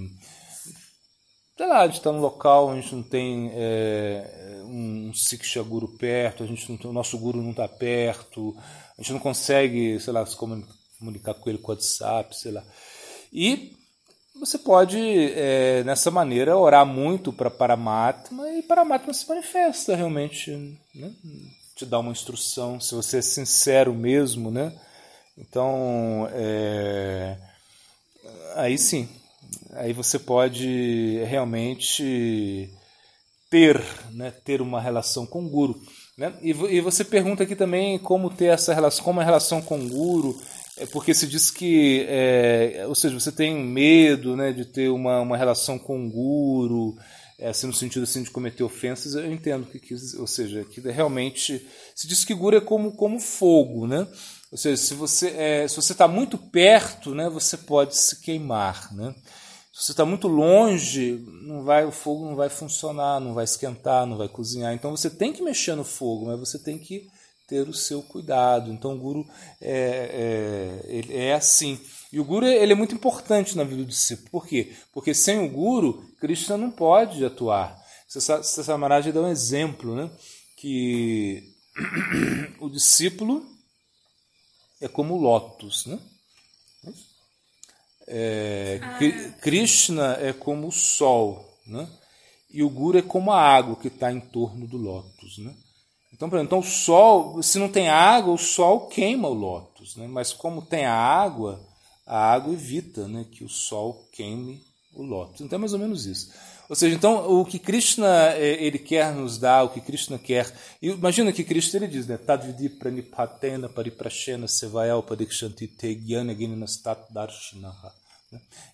Sei 1.57 1.67
lá, 1.67 1.81
a 1.81 1.87
gente 1.87 1.97
está 1.97 2.11
num 2.11 2.21
local, 2.21 2.71
a 2.71 2.75
gente 2.75 2.95
não 2.95 3.03
tem 3.03 3.51
é, 3.53 4.61
um 4.63 5.11
Siksha 5.13 5.61
Guru 5.61 5.89
perto, 5.97 6.41
a 6.43 6.47
gente 6.47 6.71
não 6.71 6.91
o 6.91 6.93
nosso 6.93 7.17
Guru 7.17 7.41
não 7.41 7.51
está 7.51 7.67
perto, 7.67 8.55
a 8.97 9.01
gente 9.01 9.11
não 9.11 9.19
consegue, 9.19 9.99
sei 9.99 10.13
lá, 10.13 10.25
se 10.25 10.37
comunicar 10.37 11.33
com 11.33 11.49
ele 11.49 11.59
com 11.59 11.73
o 11.73 11.75
WhatsApp, 11.75 12.33
sei 12.37 12.53
lá. 12.53 12.63
E 13.33 13.77
você 14.39 14.57
pode, 14.57 14.97
é, 14.97 15.83
nessa 15.83 16.09
maneira, 16.09 16.57
orar 16.57 16.85
muito 16.85 17.33
para 17.33 17.51
Paramatma 17.51 18.49
e 18.51 18.61
Paramatma 18.61 19.13
se 19.13 19.27
manifesta 19.27 19.95
realmente, 19.95 20.51
né? 20.95 21.11
te 21.75 21.85
dá 21.85 21.99
uma 21.99 22.11
instrução, 22.11 22.79
se 22.79 22.93
você 22.93 23.19
é 23.19 23.21
sincero 23.21 23.93
mesmo, 23.93 24.51
né? 24.51 24.73
Então, 25.37 26.27
é, 26.33 27.37
aí 28.55 28.77
sim, 28.77 29.07
aí 29.73 29.93
você 29.93 30.19
pode 30.19 31.23
realmente 31.25 32.69
ter, 33.49 33.81
né, 34.11 34.31
ter 34.43 34.61
uma 34.61 34.81
relação 34.81 35.25
com 35.25 35.45
o 35.45 35.49
Guru. 35.49 35.81
Né? 36.17 36.33
E, 36.41 36.49
e 36.49 36.81
você 36.81 37.05
pergunta 37.05 37.43
aqui 37.43 37.55
também 37.55 37.97
como 37.97 38.29
ter 38.29 38.47
essa 38.47 38.73
relação, 38.73 39.05
como 39.05 39.21
a 39.21 39.23
relação 39.23 39.61
com 39.61 39.79
o 39.79 39.87
Guru 39.87 40.39
é 40.79 40.85
porque 40.85 41.13
se 41.13 41.27
diz 41.27 41.51
que, 41.51 42.05
é, 42.07 42.85
ou 42.87 42.95
seja, 42.95 43.19
você 43.19 43.31
tem 43.31 43.53
medo 43.55 44.35
né, 44.35 44.53
de 44.53 44.65
ter 44.65 44.89
uma, 44.89 45.19
uma 45.19 45.37
relação 45.37 45.77
com 45.77 45.99
um 45.99 46.09
guru, 46.09 46.97
é, 47.37 47.49
assim, 47.49 47.67
no 47.67 47.73
sentido 47.73 48.03
assim, 48.03 48.23
de 48.23 48.31
cometer 48.31 48.63
ofensas, 48.63 49.13
eu 49.13 49.31
entendo 49.31 49.65
que, 49.65 49.79
que 49.79 49.93
ou 50.17 50.25
seja, 50.25 50.63
que 50.63 50.79
realmente 50.81 51.67
se 51.93 52.07
diz 52.07 52.23
que 52.23 52.33
guru 52.33 52.57
é 52.57 52.61
como, 52.61 52.93
como 52.93 53.19
fogo, 53.19 53.85
né? 53.85 54.07
Ou 54.51 54.57
seja, 54.57 54.77
se 54.77 54.93
você 54.93 55.27
é, 55.29 55.67
se 55.67 55.75
você 55.75 55.91
está 55.91 56.07
muito 56.07 56.37
perto, 56.37 57.13
né, 57.13 57.29
você 57.29 57.57
pode 57.57 57.95
se 57.95 58.21
queimar, 58.21 58.93
né? 58.93 59.13
Se 59.73 59.85
você 59.85 59.91
está 59.91 60.05
muito 60.05 60.27
longe, 60.27 61.23
não 61.43 61.63
vai, 61.63 61.85
o 61.85 61.91
fogo 61.91 62.25
não 62.25 62.35
vai 62.35 62.49
funcionar, 62.49 63.19
não 63.19 63.33
vai 63.33 63.45
esquentar, 63.45 64.05
não 64.05 64.17
vai 64.17 64.27
cozinhar. 64.27 64.73
Então 64.73 64.91
você 64.91 65.09
tem 65.09 65.31
que 65.31 65.41
mexer 65.41 65.75
no 65.75 65.85
fogo, 65.85 66.25
mas 66.25 66.39
você 66.39 66.59
tem 66.59 66.77
que 66.77 67.07
ter 67.49 67.67
o 67.67 67.73
seu 67.73 68.03
cuidado. 68.03 68.71
Então 68.71 68.93
o 68.93 68.99
guru 68.99 69.27
é, 69.59 70.81
é, 70.85 70.91
ele 70.91 71.17
é 71.17 71.33
assim. 71.33 71.79
E 72.13 72.19
o 72.19 72.23
guru 72.23 72.45
ele 72.45 72.71
é 72.71 72.75
muito 72.75 72.95
importante 72.95 73.57
na 73.57 73.63
vida 73.63 73.83
do 73.83 73.89
discípulo. 73.89 74.29
Por 74.29 74.47
quê? 74.47 74.73
Porque 74.93 75.13
sem 75.13 75.39
o 75.39 75.49
guru, 75.49 76.05
Krishna 76.19 76.57
não 76.57 76.71
pode 76.71 77.25
atuar. 77.25 77.77
Sessa 78.07 78.77
Maharaj 78.77 79.11
dá 79.11 79.21
um 79.21 79.27
exemplo, 79.27 79.95
né? 79.95 80.09
que 80.55 81.55
o 82.59 82.69
discípulo 82.69 83.45
é 84.81 84.87
como 84.87 85.15
o 85.15 85.21
lótus. 85.21 85.85
Né? 85.85 85.99
É, 88.07 88.79
ah. 88.81 88.99
Krishna 89.41 90.17
é 90.19 90.33
como 90.33 90.67
o 90.67 90.71
sol. 90.71 91.57
Né? 91.65 91.87
E 92.51 92.63
o 92.63 92.69
guru 92.69 92.97
é 92.97 93.01
como 93.01 93.31
a 93.31 93.39
água 93.39 93.75
que 93.75 93.87
está 93.87 94.11
em 94.11 94.19
torno 94.19 94.67
do 94.67 94.77
lótus. 94.77 95.37
Né? 95.37 95.55
Então, 96.19 96.41
então 96.41 96.59
o 96.59 96.63
sol, 96.63 97.41
se 97.41 97.57
não 97.57 97.69
tem 97.69 97.87
água, 97.87 98.33
o 98.33 98.37
sol 98.37 98.87
queima 98.87 99.29
o 99.29 99.33
lótus, 99.33 99.95
né? 99.95 100.05
mas 100.05 100.33
como 100.33 100.61
tem 100.61 100.85
a 100.85 100.93
água, 100.93 101.65
a 102.05 102.33
água 102.33 102.51
evita 102.51 103.07
né, 103.07 103.25
que 103.31 103.45
o 103.45 103.49
sol 103.49 104.05
queime 104.11 104.61
o 104.93 105.01
lótus. 105.01 105.39
Então 105.39 105.55
é 105.55 105.59
mais 105.59 105.71
ou 105.71 105.79
menos 105.79 106.05
isso. 106.05 106.29
Ou 106.67 106.75
seja, 106.75 106.93
então 106.93 107.39
o 107.39 107.45
que 107.45 107.57
Krishna 107.57 108.33
é, 108.33 108.61
ele 108.61 108.77
quer 108.77 109.15
nos 109.15 109.37
dar, 109.37 109.63
o 109.63 109.69
que 109.69 109.79
Krishna 109.79 110.19
quer. 110.19 110.53
Imagina 110.81 111.31
que 111.31 111.43
Krishna 111.43 111.79
ele 111.79 111.87
diz, 111.87 112.05
né? 112.05 112.17
Tadvidi 112.17 112.67
pranipatena 112.67 113.69
pariprashena 113.69 114.47
sevayal 114.47 115.01
padikshanti 115.01 115.67
te? 115.67 115.97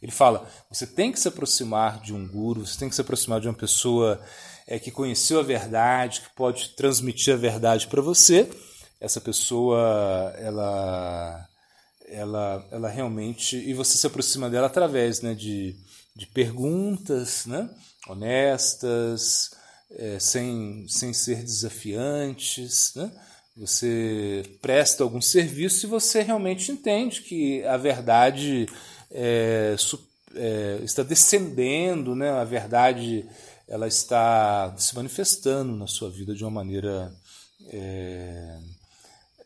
Ele 0.01 0.11
fala: 0.11 0.49
você 0.69 0.85
tem 0.85 1.11
que 1.11 1.19
se 1.19 1.27
aproximar 1.29 2.01
de 2.01 2.13
um 2.13 2.27
guru, 2.27 2.65
você 2.65 2.77
tem 2.77 2.89
que 2.89 2.95
se 2.95 3.01
aproximar 3.01 3.39
de 3.39 3.47
uma 3.47 3.53
pessoa 3.53 4.21
é, 4.67 4.79
que 4.79 4.91
conheceu 4.91 5.39
a 5.39 5.43
verdade, 5.43 6.21
que 6.21 6.29
pode 6.35 6.69
transmitir 6.69 7.33
a 7.33 7.37
verdade 7.37 7.87
para 7.87 8.01
você. 8.01 8.49
Essa 8.99 9.21
pessoa, 9.21 10.33
ela, 10.37 11.47
ela, 12.07 12.67
ela 12.71 12.89
realmente. 12.89 13.57
E 13.57 13.73
você 13.73 13.97
se 13.97 14.07
aproxima 14.07 14.49
dela 14.49 14.67
através 14.67 15.21
né, 15.21 15.33
de, 15.33 15.75
de 16.15 16.25
perguntas 16.27 17.45
né, 17.45 17.69
honestas, 18.07 19.51
é, 19.91 20.17
sem, 20.19 20.85
sem 20.87 21.13
ser 21.13 21.43
desafiantes. 21.43 22.93
Né? 22.95 23.11
Você 23.57 24.43
presta 24.61 25.03
algum 25.03 25.21
serviço 25.21 25.85
e 25.85 25.89
você 25.89 26.21
realmente 26.21 26.71
entende 26.71 27.21
que 27.21 27.63
a 27.65 27.77
verdade 27.77 28.65
é, 29.11 29.75
é, 30.35 30.79
está 30.83 31.03
descendendo, 31.03 32.15
né? 32.15 32.31
a 32.31 32.43
verdade 32.43 33.25
ela 33.67 33.87
está 33.87 34.75
se 34.77 34.95
manifestando 34.95 35.75
na 35.75 35.87
sua 35.87 36.09
vida 36.09 36.35
de 36.35 36.43
uma 36.43 36.51
maneira 36.51 37.13
é, 37.67 38.57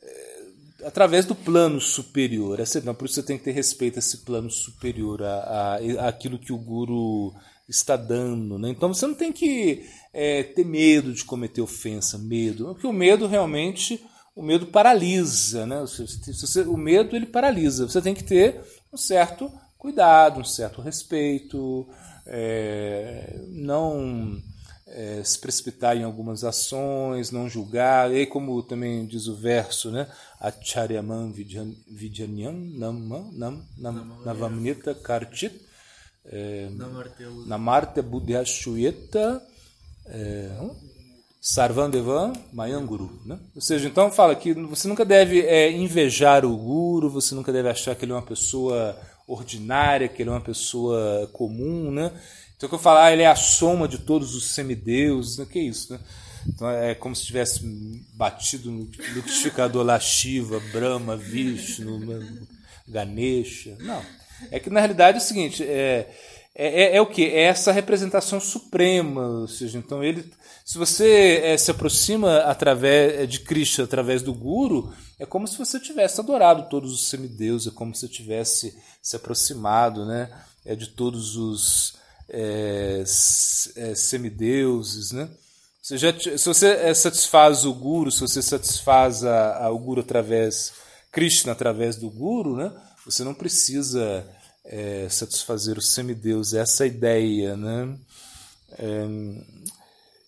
é, 0.01 0.43
através 0.85 1.25
do 1.25 1.35
plano 1.35 1.79
superior. 1.79 2.59
Essa, 2.59 2.81
não, 2.81 2.93
por 2.93 3.05
isso 3.05 3.15
você 3.15 3.23
tem 3.23 3.37
que 3.37 3.43
ter 3.43 3.51
respeito 3.51 3.97
a 3.97 3.99
esse 3.99 4.17
plano 4.19 4.49
superior, 4.49 5.23
a, 5.23 5.77
a, 5.77 6.07
aquilo 6.07 6.39
que 6.39 6.51
o 6.51 6.57
guru 6.57 7.33
está 7.67 7.95
dando. 7.95 8.57
Né? 8.57 8.69
Então 8.69 8.93
você 8.93 9.07
não 9.07 9.15
tem 9.15 9.31
que 9.31 9.85
é, 10.13 10.43
ter 10.43 10.65
medo 10.65 11.13
de 11.13 11.23
cometer 11.23 11.61
ofensa, 11.61 12.17
medo, 12.17 12.65
porque 12.73 12.87
o 12.87 12.93
medo 12.93 13.27
realmente 13.27 14.03
o 14.35 14.41
medo 14.41 14.67
paralisa, 14.67 15.65
né? 15.65 15.83
O 16.65 16.77
medo 16.77 17.13
ele 17.13 17.25
paralisa. 17.25 17.85
Você 17.85 18.01
tem 18.01 18.13
que 18.13 18.23
ter 18.23 18.61
um 18.91 18.95
certo 18.95 19.51
cuidado, 19.77 20.39
um 20.39 20.45
certo 20.45 20.81
respeito, 20.81 21.85
é, 22.29 23.39
não 23.49 24.41
é, 24.87 25.21
se 25.23 25.39
precipitar 25.39 25.97
em 25.97 26.03
algumas 26.03 26.43
ações, 26.43 27.31
não 27.31 27.49
julgar, 27.49 28.13
e 28.13 28.25
como 28.25 28.61
também 28.63 29.05
diz 29.05 29.27
o 29.27 29.35
verso, 29.35 29.91
né? 29.91 30.07
Acharyaman 30.39 31.31
Vidyanyam 31.31 32.53
Nam 32.53 33.61
Navamnita 34.23 34.95
Karchit 34.95 35.69
é, 36.25 36.69
Namarte 37.47 38.01
Buddhyashuyeta 38.01 39.41
é, 40.05 40.49
Sarvandevan 41.41 42.33
Mayanguru. 42.53 43.21
Né? 43.25 43.39
Ou 43.55 43.61
seja, 43.61 43.87
então 43.87 44.11
fala 44.11 44.35
que 44.35 44.53
você 44.53 44.87
nunca 44.87 45.05
deve 45.05 45.41
é, 45.41 45.71
invejar 45.71 46.45
o 46.45 46.55
guru, 46.55 47.09
você 47.09 47.33
nunca 47.33 47.51
deve 47.51 47.69
achar 47.69 47.95
que 47.95 48.05
ele 48.05 48.11
é 48.11 48.15
uma 48.15 48.21
pessoa 48.21 48.97
ordinária, 49.29 50.07
que 50.07 50.21
ele 50.21 50.29
é 50.29 50.33
uma 50.33 50.41
pessoa 50.41 51.29
comum, 51.31 51.91
né? 51.91 52.11
Então, 52.57 52.67
que 52.67 52.75
eu 52.75 52.79
falar, 52.79 53.05
ah, 53.05 53.13
ele 53.13 53.21
é 53.21 53.27
a 53.27 53.35
soma 53.35 53.87
de 53.87 53.99
todos 53.99 54.35
os 54.35 54.51
semideuses, 54.51 55.37
né? 55.37 55.47
que 55.49 55.59
é 55.59 55.61
isso, 55.61 55.93
né? 55.93 55.99
Então, 56.47 56.69
é 56.69 56.95
como 56.95 57.15
se 57.15 57.25
tivesse 57.25 57.61
batido 58.13 58.71
no 58.71 58.83
liquidificador 59.13 59.85
lá 59.85 59.99
Shiva, 59.99 60.59
Brahma, 60.71 61.15
Vishnu, 61.15 62.01
Ganesha. 62.87 63.77
Não. 63.79 64.03
É 64.51 64.59
que, 64.59 64.69
na 64.69 64.79
realidade, 64.79 65.19
é 65.19 65.21
o 65.21 65.23
seguinte, 65.23 65.63
é, 65.63 66.09
é, 66.61 66.81
é, 66.81 66.95
é 66.97 67.01
o 67.01 67.05
que? 67.05 67.23
É 67.23 67.43
essa 67.43 67.71
representação 67.71 68.37
suprema, 68.37 69.25
ou 69.25 69.47
seja, 69.47 69.77
então 69.77 70.03
ele... 70.03 70.29
Se 70.65 70.77
você 70.77 71.39
é, 71.41 71.57
se 71.57 71.71
aproxima 71.71 72.39
através 72.39 73.27
de 73.29 73.39
Krishna, 73.39 73.85
através 73.85 74.21
do 74.21 74.33
Guru, 74.33 74.93
é 75.17 75.25
como 75.25 75.47
se 75.47 75.57
você 75.57 75.79
tivesse 75.79 76.19
adorado 76.19 76.69
todos 76.69 76.91
os 76.91 77.07
semideuses, 77.07 77.69
é 77.69 77.75
como 77.75 77.95
se 77.95 78.01
você 78.01 78.07
tivesse 78.09 78.77
se 79.01 79.15
aproximado 79.15 80.05
né, 80.05 80.29
é 80.65 80.75
de 80.75 80.89
todos 80.89 81.37
os 81.37 81.93
é, 82.27 83.03
é, 83.77 83.95
semideuses. 83.95 85.13
Né? 85.13 85.29
Você 85.81 85.97
já, 85.97 86.13
se 86.19 86.45
você 86.45 86.67
é, 86.67 86.93
satisfaz 86.93 87.63
o 87.63 87.73
guru, 87.73 88.11
se 88.11 88.19
você 88.19 88.41
satisfaz 88.41 89.23
a, 89.23 89.65
a, 89.65 89.71
o 89.71 89.79
guru 89.79 90.01
através, 90.01 90.73
Krishna 91.09 91.53
através 91.53 91.95
do 91.95 92.09
guru, 92.09 92.57
né? 92.57 92.71
você 93.05 93.23
não 93.23 93.33
precisa 93.33 94.27
é, 94.69 95.09
satisfazer 95.09 95.79
o 95.79 95.81
semideus, 95.81 96.53
essa 96.53 96.83
é 96.83 96.85
a 96.85 96.87
ideia. 96.87 97.57
Né? 97.57 97.97
É, 98.77 99.05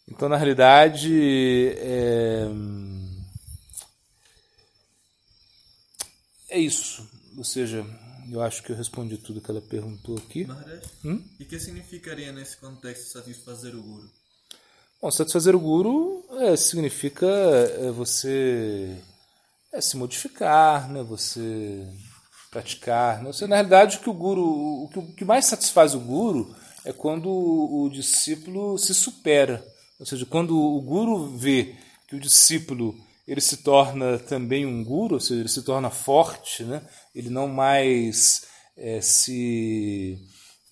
então, 0.08 0.28
na 0.28 0.36
realidade, 0.36 1.70
é, 1.78 2.48
é 6.50 6.60
isso. 6.60 7.08
Ou 7.38 7.44
seja, 7.44 7.86
eu 8.32 8.42
acho 8.42 8.64
que 8.64 8.72
eu 8.72 8.76
respondi 8.76 9.18
tudo 9.18 9.40
que 9.40 9.52
ela 9.52 9.62
perguntou 9.62 10.18
aqui. 10.18 10.46
Maharaj, 10.46 10.82
hum? 11.06 11.24
e 11.40 11.46
que 11.46 11.60
significaria 11.60 12.32
nesse 12.32 12.58
contexto 12.58 13.12
satisfazer 13.12 13.76
o 13.76 13.82
guru? 13.82 14.10
Bom, 15.00 15.12
satisfazer 15.12 15.56
o 15.56 15.60
guru 15.60 16.26
é, 16.40 16.56
significa 16.56 17.28
é, 17.28 17.92
você 17.92 18.98
é, 19.72 19.80
se 19.80 19.98
modificar, 19.98 20.90
né? 20.92 21.04
você 21.04 21.88
praticar. 22.52 23.24
Né? 23.24 23.32
Você, 23.32 23.48
na 23.48 23.56
realidade, 23.56 23.98
o 23.98 24.00
que 24.02 24.10
o 24.10 24.14
guru, 24.14 24.84
o 24.84 25.14
que, 25.16 25.24
mais 25.24 25.46
satisfaz 25.46 25.96
o 25.96 26.00
guru 26.00 26.54
é 26.84 26.92
quando 26.92 27.30
o, 27.30 27.90
discípulo 27.90 28.78
se 28.78 28.94
supera. 28.94 29.66
Ou 29.98 30.06
seja, 30.06 30.26
quando 30.26 30.60
o 30.60 30.82
guru 30.82 31.38
vê 31.38 31.76
que 32.08 32.16
o 32.16 32.20
discípulo 32.20 32.94
ele 33.28 33.40
se 33.40 33.58
torna 33.58 34.20
também 34.20 34.66
um 34.66 34.84
guru, 34.84 35.14
ou 35.14 35.20
seja, 35.20 35.40
ele 35.40 35.50
se 35.50 35.62
torna 35.62 35.90
forte, 35.90 36.64
né? 36.64 36.82
ele 37.16 37.30
não 37.30 37.48
mais 37.48 38.46
é, 38.76 39.00
se 39.00 40.20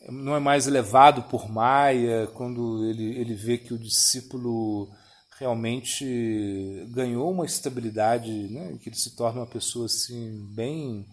não 0.10 0.36
é 0.36 0.40
mais 0.40 0.68
elevado 0.68 1.24
por 1.24 1.50
Maia, 1.50 2.28
quando 2.34 2.86
ele, 2.86 3.20
ele 3.20 3.36
vê 3.36 3.58
que 3.58 3.74
o 3.74 3.78
discípulo 3.78 4.90
realmente 5.38 6.86
ganhou 6.90 7.32
uma 7.32 7.46
estabilidade, 7.46 8.32
né, 8.32 8.78
que 8.82 8.90
ele 8.90 8.96
se 8.98 9.16
torna 9.16 9.42
uma 9.42 9.48
pessoa 9.48 9.86
assim 9.86 10.46
bem 10.54 11.06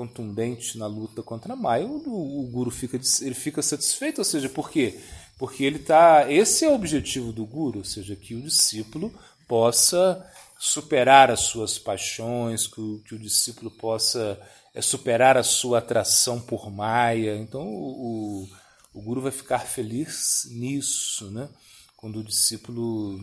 contundente 0.00 0.78
na 0.78 0.86
luta 0.86 1.22
contra 1.22 1.54
Maia, 1.54 1.86
o, 1.86 2.40
o 2.40 2.46
guru 2.50 2.70
fica 2.70 2.98
ele 3.20 3.34
fica 3.34 3.60
satisfeito, 3.60 4.20
ou 4.20 4.24
seja, 4.24 4.48
por 4.48 4.70
quê? 4.70 4.98
Porque 5.38 5.62
ele 5.62 5.78
tá, 5.78 6.24
esse 6.32 6.64
é 6.64 6.68
o 6.70 6.74
objetivo 6.74 7.32
do 7.32 7.44
guru, 7.44 7.80
ou 7.80 7.84
seja, 7.84 8.16
que 8.16 8.34
o 8.34 8.40
discípulo 8.40 9.12
possa 9.46 10.26
superar 10.58 11.30
as 11.30 11.40
suas 11.40 11.78
paixões, 11.78 12.66
que 12.66 12.80
o, 12.80 13.02
que 13.06 13.14
o 13.14 13.18
discípulo 13.18 13.70
possa 13.70 14.40
é 14.74 14.80
superar 14.80 15.36
a 15.36 15.42
sua 15.42 15.78
atração 15.78 16.40
por 16.40 16.70
Maia. 16.70 17.36
Então 17.36 17.66
o, 17.66 18.48
o 18.94 19.02
guru 19.02 19.20
vai 19.20 19.32
ficar 19.32 19.58
feliz 19.60 20.48
nisso, 20.50 21.30
né? 21.30 21.46
quando 21.94 22.20
o 22.20 22.24
discípulo 22.24 23.20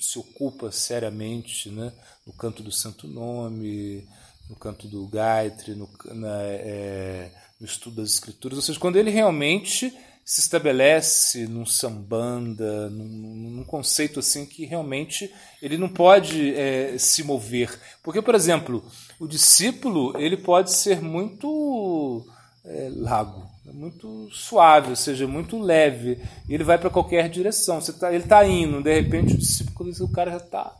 se 0.00 0.18
ocupa 0.18 0.72
seriamente 0.72 1.70
né? 1.70 1.92
no 2.26 2.32
canto 2.32 2.64
do 2.64 2.72
santo 2.72 3.06
nome, 3.06 4.04
no 4.48 4.56
canto 4.56 4.86
do 4.86 5.06
Gayatri, 5.06 5.74
no, 5.74 5.88
na, 6.14 6.42
é, 6.42 7.30
no 7.60 7.66
estudo 7.66 7.96
das 7.96 8.10
escrituras, 8.10 8.58
ou 8.58 8.62
seja, 8.62 8.78
quando 8.78 8.96
ele 8.96 9.10
realmente 9.10 9.92
se 10.26 10.40
estabelece 10.40 11.46
num 11.46 11.64
sambanda, 11.64 12.90
num, 12.90 13.04
num, 13.04 13.64
conceito 13.64 14.18
assim 14.18 14.44
que 14.44 14.64
realmente 14.64 15.32
ele 15.62 15.78
não 15.78 15.88
pode 15.88 16.52
é, 16.56 16.98
se 16.98 17.22
mover. 17.22 17.78
Porque, 18.02 18.20
por 18.20 18.34
exemplo, 18.34 18.84
o 19.20 19.28
discípulo 19.28 20.18
ele 20.18 20.36
pode 20.36 20.72
ser 20.72 21.00
muito 21.00 22.26
é, 22.64 22.90
lago, 22.92 23.48
muito 23.72 24.28
suave, 24.32 24.90
ou 24.90 24.96
seja, 24.96 25.28
muito 25.28 25.60
leve. 25.60 26.20
E 26.48 26.54
ele 26.54 26.64
vai 26.64 26.76
para 26.76 26.90
qualquer 26.90 27.28
direção. 27.28 27.80
Você 27.80 27.92
tá, 27.92 28.12
ele 28.12 28.24
está 28.24 28.44
indo, 28.44 28.82
de 28.82 28.92
repente 29.00 29.34
o 29.34 29.38
discípulo, 29.38 29.92
o 30.00 30.08
cara 30.10 30.32
já 30.32 30.38
está. 30.38 30.76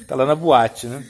Está 0.00 0.16
lá 0.18 0.26
na 0.26 0.34
boate, 0.34 0.88
né? 0.88 1.06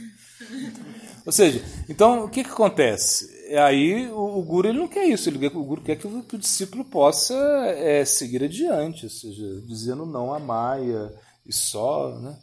Ou 1.25 1.33
seja, 1.33 1.65
então 1.89 2.25
o 2.25 2.29
que, 2.29 2.45
que 2.45 2.51
acontece? 2.51 3.33
Aí 3.57 4.09
o, 4.09 4.39
o 4.39 4.43
guru 4.43 4.69
ele 4.69 4.79
não 4.79 4.89
quer 4.89 5.07
isso, 5.07 5.29
ele, 5.29 5.47
o 5.47 5.65
guru 5.65 5.81
quer 5.81 5.97
que 5.97 6.07
o, 6.07 6.23
que 6.23 6.37
o 6.37 6.39
discípulo 6.39 6.85
possa 6.85 7.35
é, 7.67 8.05
seguir 8.05 8.45
adiante, 8.45 9.05
ou 9.05 9.11
seja, 9.11 9.63
dizendo 9.67 10.05
não 10.05 10.35
à 10.35 10.39
Maia 10.39 11.13
e 11.47 11.53
só, 11.53 12.11
né? 12.19 12.37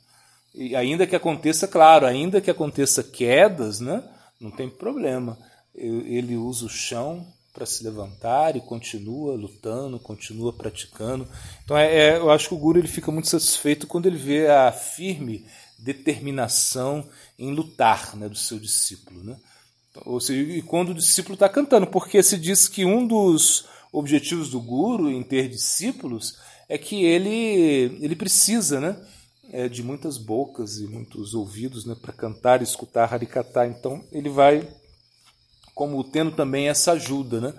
E 0.54 0.76
ainda 0.76 1.08
que 1.08 1.15
aconteça, 1.15 1.67
claro, 1.67 2.06
ainda 2.06 2.41
que 2.41 2.52
aconteça 2.52 3.04
quedas, 3.04 3.80
né? 3.80 4.04
Não 4.39 4.52
tem 4.52 4.70
problema. 4.70 5.38
Ele 5.74 6.36
usa 6.36 6.65
o 6.65 6.70
chão 6.70 7.26
para 7.54 7.65
se 7.65 7.84
levantar 7.84 8.56
e 8.56 8.62
continua 8.62 9.36
lutando, 9.36 10.00
continua 10.00 10.52
praticando. 10.52 11.28
Então 11.63 11.78
é, 11.78 11.94
é, 11.94 12.17
eu 12.17 12.30
acho 12.32 12.50
que 12.50 12.54
o 12.56 12.58
guru 12.58 12.80
ele 12.80 12.88
fica 12.88 13.12
muito 13.12 13.30
satisfeito 13.30 13.88
quando 13.88 14.08
ele 14.08 14.17
vê 14.17 14.48
a 14.48 14.72
firme 14.72 15.46
determinação 15.82 17.10
em 17.38 17.54
lutar 17.54 18.15
né, 18.15 18.30
do 18.30 18.38
seu 18.38 18.60
discípulo. 18.60 19.24
Né? 19.24 19.36
Ou 20.06 20.20
seja, 20.20 20.41
e 20.54 20.62
quando 20.62 20.89
o 20.89 20.96
discípulo 20.96 21.34
está 21.34 21.50
cantando, 21.50 21.88
porque 21.88 22.22
se 22.22 22.38
diz 22.38 22.67
que 22.67 22.86
um 22.86 23.06
dos 23.06 23.65
objetivos 23.91 24.50
do 24.50 24.62
guru 24.62 25.10
em 25.10 25.24
ter 25.24 25.50
discípulos 25.50 26.38
é 26.70 26.78
que 26.78 27.04
ele, 27.04 27.98
ele 28.00 28.15
precisa 28.15 28.80
né, 28.80 28.96
é, 29.52 29.67
de 29.67 29.84
muitas 29.84 30.17
bocas 30.17 30.78
e 30.78 30.88
muitos 30.88 31.34
ouvidos 31.34 31.84
né, 31.84 31.96
para 32.00 32.13
cantar 32.13 32.62
e 32.62 32.63
escutar 32.63 33.12
Harikata. 33.12 33.67
Então 33.67 34.04
ele 34.12 34.30
vai 34.30 34.65
como 35.76 36.04
tendo 36.04 36.32
também 36.32 36.70
essa 36.70 36.94
ajuda. 36.94 37.41
Né? 37.41 37.54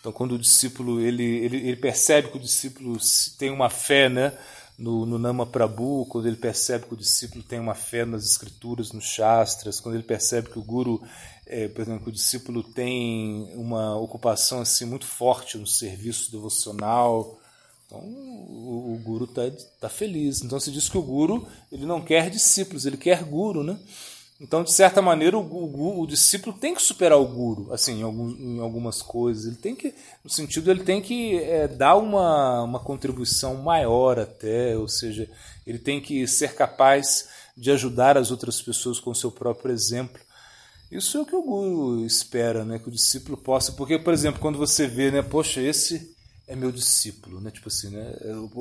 Então 0.00 0.12
quando 0.12 0.32
o 0.32 0.38
discípulo 0.38 1.00
ele, 1.00 1.24
ele, 1.24 1.56
ele 1.68 1.76
percebe 1.76 2.28
que 2.28 2.36
o 2.36 2.40
discípulo 2.40 2.98
tem 3.38 3.50
uma 3.50 3.70
fé 3.70 4.08
né, 4.08 4.36
no, 4.78 5.06
no 5.06 5.18
Nama 5.18 5.46
Prabhu, 5.46 6.06
quando 6.06 6.26
ele 6.26 6.36
percebe 6.36 6.86
que 6.86 6.94
o 6.94 6.96
discípulo 6.96 7.42
tem 7.42 7.60
uma 7.60 7.74
fé 7.74 8.04
nas 8.04 8.24
escrituras, 8.24 8.92
nos 8.92 9.04
shastras, 9.04 9.80
quando 9.80 9.94
ele 9.94 10.04
percebe 10.04 10.50
que 10.50 10.58
o 10.58 10.62
guru 10.62 11.00
é, 11.46 11.68
por 11.68 11.82
exemplo, 11.82 12.04
que 12.04 12.08
o 12.08 12.12
discípulo 12.12 12.62
tem 12.62 13.52
uma 13.54 13.94
ocupação 13.96 14.60
assim 14.60 14.86
muito 14.86 15.06
forte 15.06 15.58
no 15.58 15.66
serviço 15.66 16.30
devocional. 16.30 17.38
Então, 17.86 18.00
o, 18.00 18.94
o 18.94 19.00
guru 19.04 19.24
está 19.24 19.42
tá 19.80 19.88
feliz. 19.88 20.42
Então, 20.42 20.58
se 20.58 20.70
diz 20.70 20.88
que 20.88 20.96
o 20.96 21.02
guru 21.02 21.46
ele 21.70 21.84
não 21.84 22.00
quer 22.00 22.30
discípulos, 22.30 22.86
ele 22.86 22.96
quer 22.96 23.22
guru, 23.24 23.62
né? 23.62 23.78
Então, 24.42 24.64
de 24.64 24.72
certa 24.72 25.00
maneira, 25.00 25.38
o, 25.38 25.40
o, 25.40 26.00
o 26.00 26.06
discípulo 26.06 26.56
tem 26.58 26.74
que 26.74 26.82
superar 26.82 27.16
o 27.16 27.24
guru, 27.24 27.72
assim, 27.72 28.00
em, 28.00 28.02
algum, 28.02 28.28
em, 28.28 28.58
algumas 28.58 29.00
coisas. 29.00 29.46
Ele 29.46 29.54
tem 29.54 29.76
que, 29.76 29.94
no 30.24 30.28
sentido, 30.28 30.68
ele 30.68 30.82
tem 30.82 31.00
que 31.00 31.38
é, 31.38 31.68
dar 31.68 31.94
uma, 31.94 32.64
uma 32.64 32.80
contribuição 32.80 33.54
maior 33.54 34.18
até, 34.18 34.76
ou 34.76 34.88
seja, 34.88 35.30
ele 35.64 35.78
tem 35.78 36.00
que 36.00 36.26
ser 36.26 36.56
capaz 36.56 37.28
de 37.56 37.70
ajudar 37.70 38.18
as 38.18 38.32
outras 38.32 38.60
pessoas 38.60 38.98
com 38.98 39.10
o 39.10 39.14
seu 39.14 39.30
próprio 39.30 39.72
exemplo. 39.72 40.20
Isso 40.90 41.18
é 41.18 41.20
o 41.20 41.24
que 41.24 41.36
o 41.36 41.42
guru 41.42 42.04
espera, 42.04 42.64
né? 42.64 42.80
Que 42.80 42.88
o 42.88 42.92
discípulo 42.92 43.36
possa. 43.36 43.70
Porque, 43.70 43.96
por 43.96 44.12
exemplo, 44.12 44.40
quando 44.40 44.58
você 44.58 44.88
vê, 44.88 45.12
né? 45.12 45.22
Poxa, 45.22 45.60
esse 45.60 46.11
é 46.46 46.56
meu 46.56 46.72
discípulo, 46.72 47.40
né? 47.40 47.50
Tipo 47.50 47.68
assim, 47.68 47.90
né? 47.90 48.14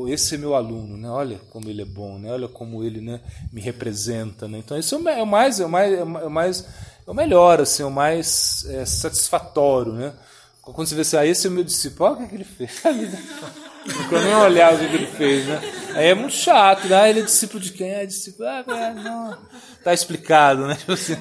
Esse 0.07 0.35
é 0.35 0.37
meu 0.37 0.55
aluno, 0.55 0.97
né? 0.97 1.09
Olha 1.09 1.39
como 1.49 1.69
ele 1.69 1.81
é 1.81 1.85
bom, 1.85 2.17
né? 2.19 2.31
Olha 2.31 2.47
como 2.47 2.83
ele, 2.83 3.01
né? 3.01 3.21
Me 3.51 3.59
representa, 3.59 4.47
né? 4.47 4.59
Então 4.59 4.77
isso 4.77 4.95
é 4.95 5.21
o 5.21 5.25
mais, 5.25 5.59
é 5.59 5.65
o 5.65 5.69
mais, 5.69 5.93
é 5.93 6.03
o 6.03 6.29
mais, 6.29 6.65
é 7.05 7.11
o 7.11 7.13
melhor, 7.13 7.59
assim, 7.59 7.83
é 7.83 7.85
o 7.85 7.91
mais 7.91 8.65
é, 8.69 8.85
satisfatório, 8.85 9.93
né? 9.93 10.13
Quando 10.61 10.87
você 10.87 10.95
vê 10.95 11.01
assim, 11.01 11.17
ah, 11.17 11.25
esse 11.25 11.47
é 11.47 11.49
o 11.49 11.53
meu 11.53 11.63
discípulo, 11.63 12.11
olha 12.11 12.15
o 12.15 12.17
que, 12.19 12.23
é 12.23 12.27
que 12.27 12.35
ele 12.35 12.43
fez. 12.43 12.81
Não 13.83 14.09
quero 14.09 14.23
nem 14.23 14.35
olhar 14.35 14.73
o 14.75 14.77
que, 14.77 14.83
ele 14.83 15.07
fez, 15.07 15.47
né? 15.47 15.59
Aí 15.95 16.07
é 16.09 16.13
muito 16.13 16.35
chato, 16.35 16.87
né? 16.87 17.01
Ah, 17.01 17.09
ele 17.09 17.21
é 17.21 17.23
discípulo 17.23 17.59
de 17.59 17.71
quem? 17.71 17.89
É 17.89 18.05
discípulo. 18.05 18.47
Ah, 18.47 18.63
é, 18.67 18.93
não. 18.93 19.37
Tá 19.83 19.91
explicado, 19.91 20.67
né? 20.67 20.75
Tipo 20.75 20.91
assim. 20.91 21.15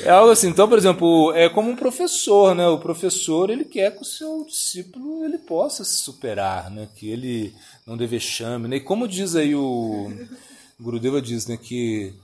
É 0.00 0.10
algo 0.10 0.30
assim. 0.32 0.48
Então, 0.48 0.68
por 0.68 0.78
exemplo, 0.78 1.32
é 1.34 1.48
como 1.48 1.70
um 1.70 1.76
professor, 1.76 2.54
né? 2.54 2.66
O 2.68 2.78
professor 2.78 3.50
ele 3.50 3.64
quer 3.64 3.94
que 3.94 4.02
o 4.02 4.06
seu 4.06 4.44
discípulo 4.44 5.24
ele 5.24 5.38
possa 5.38 5.84
se 5.84 5.96
superar, 5.96 6.70
né? 6.70 6.88
Que 6.96 7.10
ele 7.10 7.54
não 7.86 7.96
deve 7.96 8.18
chame, 8.18 8.68
né? 8.68 8.76
E 8.76 8.80
como 8.80 9.06
diz 9.06 9.36
aí 9.36 9.54
o 9.54 10.10
Gurudeva 10.80 11.20
diz, 11.20 11.46
né? 11.46 11.56
Que 11.56 12.14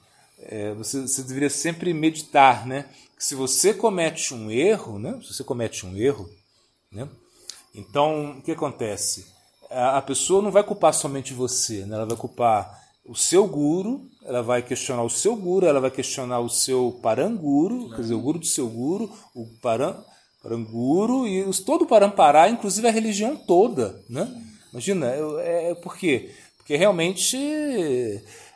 é, 0.40 0.72
você, 0.74 1.02
você 1.02 1.22
deveria 1.22 1.50
sempre 1.50 1.92
meditar, 1.92 2.66
né? 2.66 2.86
Que 3.16 3.24
se 3.24 3.34
você 3.34 3.74
comete 3.74 4.34
um 4.34 4.50
erro, 4.50 4.98
né? 4.98 5.18
Se 5.22 5.34
você 5.34 5.44
comete 5.44 5.84
um 5.84 5.96
erro, 5.96 6.28
né? 6.90 7.08
Então, 7.74 8.38
o 8.38 8.42
que 8.42 8.52
acontece? 8.52 9.26
A, 9.70 9.98
a 9.98 10.02
pessoa 10.02 10.42
não 10.42 10.50
vai 10.50 10.64
culpar 10.64 10.94
somente 10.94 11.34
você, 11.34 11.84
né? 11.84 11.96
Ela 11.96 12.06
vai 12.06 12.16
culpar 12.16 12.78
o 13.04 13.14
seu 13.14 13.46
guru, 13.46 14.06
ela 14.28 14.42
vai 14.42 14.60
questionar 14.60 15.02
o 15.02 15.08
seu 15.08 15.34
guru, 15.34 15.66
ela 15.66 15.80
vai 15.80 15.90
questionar 15.90 16.40
o 16.40 16.50
seu 16.50 17.00
paranguru, 17.02 17.88
quer 17.88 18.02
dizer, 18.02 18.14
o 18.14 18.20
guru 18.20 18.38
do 18.38 18.44
seu 18.44 18.68
guru, 18.68 19.10
o 19.34 19.46
paran, 19.62 19.96
paranguru 20.42 21.26
e 21.26 21.42
os, 21.44 21.60
todo 21.60 21.82
o 21.82 21.86
parampará, 21.86 22.46
inclusive 22.50 22.86
a 22.86 22.90
religião 22.90 23.34
toda, 23.34 23.98
né? 24.06 24.30
Imagina, 24.70 25.06
é, 25.40 25.70
é 25.70 25.74
por 25.74 25.96
quê? 25.96 26.34
Porque 26.58 26.76
realmente 26.76 27.38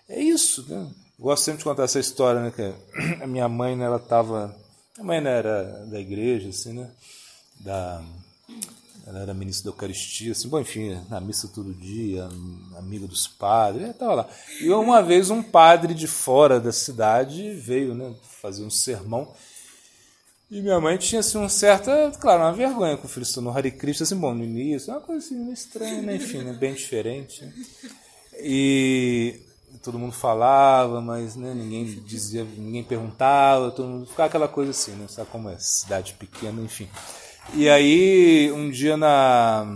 é 0.07 0.21
isso, 0.23 0.67
né? 0.69 0.87
Eu 1.19 1.25
gosto 1.25 1.45
sempre 1.45 1.59
de 1.61 1.65
contar 1.65 1.85
essa 1.85 1.99
história, 1.99 2.43
né? 2.43 2.53
Que 2.55 3.25
a 3.25 3.27
minha 3.27 3.49
mãe, 3.49 3.75
né, 3.75 3.87
ela 3.87 3.97
estava, 3.97 4.55
a 4.99 5.03
mãe 5.03 5.23
né, 5.23 5.39
era 5.39 5.87
da 5.87 5.99
igreja, 5.99 6.51
assim, 6.51 6.75
né? 6.75 6.91
Da 7.61 8.03
ela 9.07 9.21
era 9.21 9.35
ministra 9.35 9.65
da 9.65 9.71
Eucaristia, 9.75 10.33
assim, 10.33 10.49
bom, 10.49 10.61
enfim, 10.61 11.01
na 11.09 11.21
missa 11.21 11.49
todo 11.49 11.75
dia, 11.75 12.29
amigo 12.77 13.09
dos 13.09 13.27
padres, 13.27 13.91
estava 13.91 14.15
lá. 14.15 14.29
E 14.61 14.71
uma 14.71 15.03
vez 15.03 15.31
um 15.31 15.43
padre 15.43 15.93
de 15.93 16.07
fora 16.07 16.61
da 16.61 16.73
cidade 16.73 17.53
veio 17.55 17.95
né, 17.95 18.15
fazer 18.41 18.65
um 18.65 18.71
sermão. 18.71 19.33
E 20.51 20.61
minha 20.61 20.79
mãe 20.81 20.99
tinha 20.99 21.21
assim, 21.21 21.39
um 21.39 21.49
certa, 21.49 22.13
claro, 22.21 22.43
uma 22.43 22.53
vergonha 22.53 22.97
com 22.97 23.07
o 23.07 23.11
filho 23.11 23.27
no 23.41 23.51
Hare 23.51 23.71
Krishna, 23.71 24.05
assim, 24.05 24.17
bom, 24.17 24.35
no 24.35 24.45
início, 24.45 24.93
uma 24.93 25.01
coisa 25.01 25.25
assim, 25.25 25.51
estranha, 25.51 26.03
né? 26.03 26.17
enfim, 26.17 26.39
né, 26.39 26.53
bem 26.53 26.75
diferente. 26.75 27.45
Né? 27.45 27.53
E 28.39 29.41
todo 29.83 29.99
mundo 29.99 30.13
falava, 30.13 31.01
mas 31.01 31.35
né, 31.35 31.53
ninguém 31.55 31.85
dizia, 31.85 32.45
ninguém 32.45 32.85
perguntava, 32.85 33.71
todo 33.71 33.89
mundo 33.89 34.07
ficava 34.07 34.29
aquela 34.29 34.49
coisa 34.49 34.71
assim, 34.71 34.93
né? 34.93 35.07
Sabe 35.09 35.29
como 35.31 35.49
é? 35.49 35.57
Cidade 35.59 36.15
pequena, 36.15 36.61
enfim. 36.63 36.89
E 37.55 37.69
aí, 37.69 38.51
um 38.53 38.71
dia 38.71 38.97
na, 38.97 39.67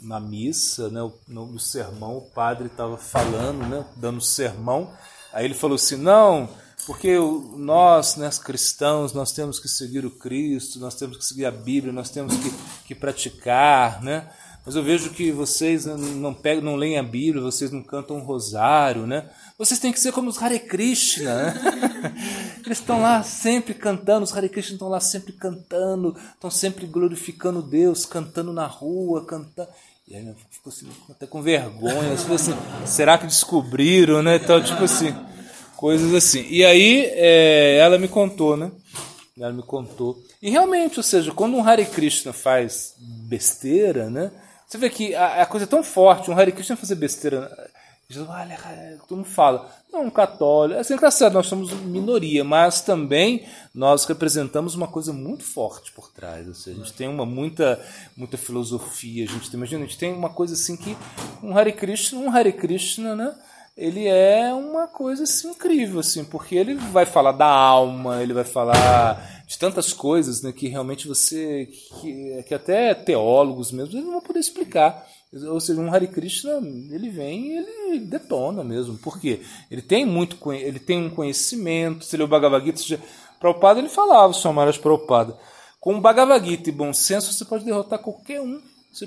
na 0.00 0.20
missa, 0.20 0.88
né, 0.88 1.00
no, 1.26 1.46
no 1.46 1.58
sermão, 1.58 2.18
o 2.18 2.30
padre 2.30 2.66
estava 2.66 2.96
falando, 2.96 3.66
né, 3.66 3.84
dando 3.96 4.20
sermão, 4.20 4.92
aí 5.32 5.44
ele 5.44 5.54
falou 5.54 5.74
assim, 5.74 5.96
não, 5.96 6.48
porque 6.86 7.16
nós, 7.56 8.16
né, 8.16 8.30
cristãos, 8.44 9.12
nós 9.12 9.32
temos 9.32 9.58
que 9.58 9.68
seguir 9.68 10.06
o 10.06 10.10
Cristo, 10.10 10.78
nós 10.78 10.94
temos 10.94 11.16
que 11.16 11.24
seguir 11.24 11.46
a 11.46 11.50
Bíblia, 11.50 11.92
nós 11.92 12.10
temos 12.10 12.36
que, 12.36 12.50
que 12.86 12.94
praticar, 12.94 14.00
né? 14.02 14.30
Mas 14.66 14.74
eu 14.74 14.82
vejo 14.82 15.10
que 15.10 15.30
vocês 15.30 15.86
não 15.86 16.34
pegam, 16.34 16.64
não 16.64 16.74
leem 16.74 16.98
a 16.98 17.02
Bíblia, 17.02 17.40
vocês 17.40 17.70
não 17.70 17.84
cantam 17.84 18.16
um 18.16 18.24
rosário, 18.24 19.06
né? 19.06 19.30
Vocês 19.56 19.78
têm 19.78 19.92
que 19.92 20.00
ser 20.00 20.10
como 20.10 20.28
os 20.28 20.42
Hare 20.42 20.58
Krishna, 20.58 21.34
né? 21.36 21.54
Eles 22.66 22.78
estão 22.78 23.00
lá 23.00 23.22
sempre 23.22 23.74
cantando, 23.74 24.24
os 24.24 24.36
Hare 24.36 24.48
Krishna 24.48 24.74
estão 24.74 24.88
lá 24.88 24.98
sempre 24.98 25.32
cantando, 25.34 26.16
estão 26.34 26.50
sempre 26.50 26.84
glorificando 26.84 27.62
Deus, 27.62 28.04
cantando 28.04 28.52
na 28.52 28.66
rua, 28.66 29.24
cantando. 29.24 29.68
E 30.08 30.16
aí 30.16 30.34
ficou 30.50 30.72
assim, 30.72 30.88
até 31.08 31.28
com 31.28 31.40
vergonha, 31.40 32.14
assim, 32.14 32.34
assim, 32.34 32.54
será 32.86 33.16
que 33.18 33.26
descobriram, 33.26 34.20
né? 34.20 34.34
Então, 34.34 34.60
tipo 34.60 34.82
assim, 34.82 35.14
coisas 35.76 36.12
assim. 36.12 36.44
E 36.50 36.64
aí 36.64 37.04
é, 37.12 37.78
ela 37.78 37.98
me 38.00 38.08
contou, 38.08 38.56
né? 38.56 38.72
Ela 39.38 39.52
me 39.52 39.62
contou. 39.62 40.20
E 40.42 40.50
realmente, 40.50 40.98
ou 40.98 41.04
seja, 41.04 41.30
quando 41.30 41.56
um 41.56 41.64
Hare 41.64 41.86
Krishna 41.86 42.32
faz 42.32 42.96
besteira, 42.98 44.10
né? 44.10 44.32
Você 44.66 44.78
vê 44.78 44.90
que 44.90 45.14
a, 45.14 45.42
a 45.42 45.46
coisa 45.46 45.64
é 45.64 45.68
tão 45.68 45.82
forte, 45.82 46.30
um 46.30 46.38
Hare 46.38 46.52
Krishna 46.52 46.76
fazer 46.76 46.96
besteira. 46.96 47.50
Jesus, 48.08 48.28
olha, 48.28 48.56
todo 49.08 49.16
mundo 49.16 49.28
fala, 49.28 49.68
não, 49.92 50.08
católico, 50.08 50.78
assim, 50.78 50.96
tá 50.96 51.10
certo, 51.10 51.34
nós 51.34 51.48
somos 51.48 51.72
minoria, 51.72 52.44
mas 52.44 52.80
também 52.80 53.44
nós 53.74 54.04
representamos 54.04 54.76
uma 54.76 54.86
coisa 54.86 55.12
muito 55.12 55.42
forte 55.42 55.90
por 55.90 56.12
trás, 56.12 56.48
assim, 56.48 56.70
a 56.70 56.74
gente 56.74 56.92
tem 56.92 57.08
uma 57.08 57.26
muita, 57.26 57.84
muita 58.16 58.36
filosofia, 58.36 59.24
a 59.24 59.28
gente 59.28 59.52
imagina, 59.52 59.82
a 59.82 59.86
gente 59.88 59.98
tem 59.98 60.12
uma 60.12 60.28
coisa 60.28 60.54
assim 60.54 60.76
que 60.76 60.96
um 61.42 61.58
Hare 61.58 61.72
Krishna, 61.72 62.20
um 62.20 62.30
Hare 62.30 62.52
Krishna, 62.52 63.16
né, 63.16 63.34
ele 63.76 64.06
é 64.06 64.54
uma 64.54 64.86
coisa 64.86 65.24
assim, 65.24 65.50
incrível, 65.50 65.98
assim, 65.98 66.24
porque 66.24 66.54
ele 66.54 66.74
vai 66.76 67.06
falar 67.06 67.32
da 67.32 67.46
alma, 67.46 68.22
ele 68.22 68.32
vai 68.32 68.44
falar 68.44 69.35
de 69.46 69.56
tantas 69.56 69.92
coisas 69.92 70.42
né, 70.42 70.52
que 70.52 70.66
realmente 70.66 71.06
você. 71.06 71.66
Que, 72.00 72.42
que 72.48 72.54
até 72.54 72.92
teólogos 72.94 73.70
mesmo 73.70 74.00
não 74.00 74.12
vão 74.12 74.20
poder 74.20 74.40
explicar. 74.40 75.06
Ou 75.32 75.60
seja, 75.60 75.80
um 75.80 75.92
Hare 75.92 76.08
Krishna, 76.08 76.52
ele 76.90 77.10
vem 77.10 77.48
e 77.48 77.56
ele 77.58 78.00
detona 78.00 78.64
mesmo. 78.64 78.98
Por 78.98 79.20
quê? 79.20 79.42
Ele 79.70 79.82
tem 79.82 80.04
muito 80.04 80.36
ele 80.52 80.80
tem 80.80 81.04
um 81.04 81.10
conhecimento. 81.10 82.04
Se 82.04 82.16
ele 82.16 82.22
é 82.22 82.26
o 82.26 82.28
Bhagavad 82.28 82.64
Gita, 82.64 83.00
Prabhupada 83.38 83.78
ele 83.78 83.88
falava, 83.88 84.32
o 84.32 84.52
Maharaj 84.52 84.78
Prabhupada. 84.78 85.36
Com 85.78 85.96
o 85.96 86.00
Bhagavad 86.00 86.44
Gita 86.44 86.70
e 86.70 86.72
bom 86.72 86.92
senso, 86.92 87.32
você 87.32 87.44
pode 87.44 87.64
derrotar 87.64 87.98
qualquer 88.00 88.40
um. 88.40 88.60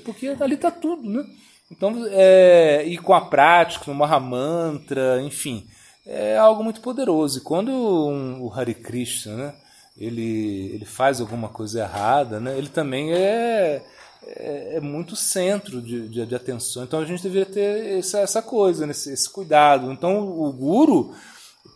Porque 0.06 0.28
ali 0.40 0.56
está 0.56 0.70
tudo, 0.70 1.10
né? 1.10 1.26
Então, 1.72 2.06
é, 2.12 2.84
e 2.86 2.98
com 2.98 3.14
a 3.14 3.22
prática, 3.22 3.86
no 3.88 3.98
Mahamantra, 3.98 5.22
enfim, 5.22 5.68
é 6.06 6.38
algo 6.38 6.64
muito 6.64 6.80
poderoso. 6.80 7.40
E 7.40 7.42
quando 7.42 7.72
um, 7.72 8.44
o 8.44 8.54
Hare 8.54 8.76
Krishna, 8.76 9.36
né? 9.36 9.56
Ele, 10.00 10.72
ele 10.74 10.86
faz 10.86 11.20
alguma 11.20 11.50
coisa 11.50 11.82
errada, 11.82 12.40
né? 12.40 12.58
ele 12.58 12.70
também 12.70 13.12
é, 13.14 13.84
é, 14.26 14.76
é 14.78 14.80
muito 14.80 15.16
centro 15.16 15.82
de, 15.82 16.08
de, 16.08 16.26
de, 16.26 16.36
atenção. 16.36 16.84
Então 16.84 17.02
a 17.02 17.06
gente 17.06 17.22
deveria 17.22 17.46
ter 17.46 18.00
essa, 18.00 18.20
essa 18.20 18.42
coisa, 18.42 18.86
né? 18.86 18.92
esse, 18.92 19.12
esse, 19.12 19.30
cuidado. 19.30 19.92
Então 19.92 20.20
o 20.20 20.52
guru, 20.54 21.14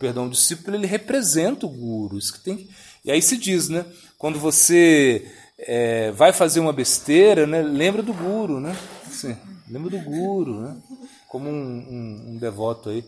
perdão, 0.00 0.26
o 0.26 0.30
discípulo, 0.30 0.74
ele 0.74 0.86
representa 0.86 1.66
o 1.66 1.68
guru. 1.68 2.16
Isso 2.16 2.32
que 2.32 2.40
tem 2.40 2.66
E 3.04 3.12
aí 3.12 3.20
se 3.20 3.36
diz, 3.36 3.68
né? 3.68 3.84
quando 4.16 4.38
você 4.38 5.30
é, 5.58 6.10
vai 6.12 6.32
fazer 6.32 6.60
uma 6.60 6.72
besteira, 6.72 7.46
né? 7.46 7.60
lembra 7.60 8.02
do 8.02 8.14
guru, 8.14 8.58
né? 8.58 8.74
Assim, 9.06 9.36
lembra 9.68 9.90
do 9.90 9.98
guru, 9.98 10.62
né? 10.62 10.76
como 11.28 11.50
um, 11.50 11.52
um, 11.52 12.30
um 12.30 12.38
devoto 12.38 12.88
aí 12.88 13.04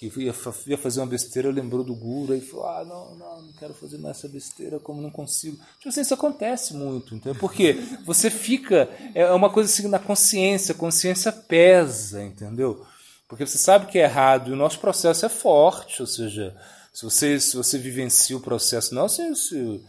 que 0.00 0.06
ia, 0.18 0.34
ia 0.66 0.78
fazer 0.78 1.00
uma 1.00 1.06
besteira, 1.06 1.50
lembrou 1.50 1.84
do 1.84 1.94
guru 1.94 2.34
e 2.34 2.40
falou: 2.40 2.66
Ah, 2.66 2.84
não, 2.86 3.14
não, 3.16 3.42
não 3.42 3.52
quero 3.52 3.74
fazer 3.74 3.98
mais 3.98 4.16
essa 4.16 4.28
besteira, 4.28 4.80
como 4.80 5.02
não 5.02 5.10
consigo. 5.10 5.58
Tipo 5.76 5.90
assim, 5.90 6.00
isso 6.00 6.14
acontece 6.14 6.72
muito, 6.72 7.14
entendeu? 7.14 7.38
Porque 7.38 7.74
você 8.06 8.30
fica, 8.30 8.88
é 9.14 9.30
uma 9.30 9.50
coisa 9.50 9.70
assim 9.70 9.86
na 9.88 9.98
consciência, 9.98 10.72
a 10.72 10.78
consciência 10.78 11.30
pesa, 11.30 12.24
entendeu? 12.24 12.86
Porque 13.28 13.44
você 13.44 13.58
sabe 13.58 13.86
que 13.86 13.98
é 13.98 14.04
errado 14.04 14.48
e 14.48 14.52
o 14.54 14.56
nosso 14.56 14.78
processo 14.78 15.26
é 15.26 15.28
forte, 15.28 16.00
ou 16.00 16.06
seja, 16.06 16.56
se 16.94 17.04
você, 17.04 17.38
se 17.38 17.54
você 17.54 17.76
vivencia 17.76 18.36
o 18.36 18.40
processo, 18.40 18.94
não 18.94 19.04
assim, 19.04 19.34
se, 19.34 19.84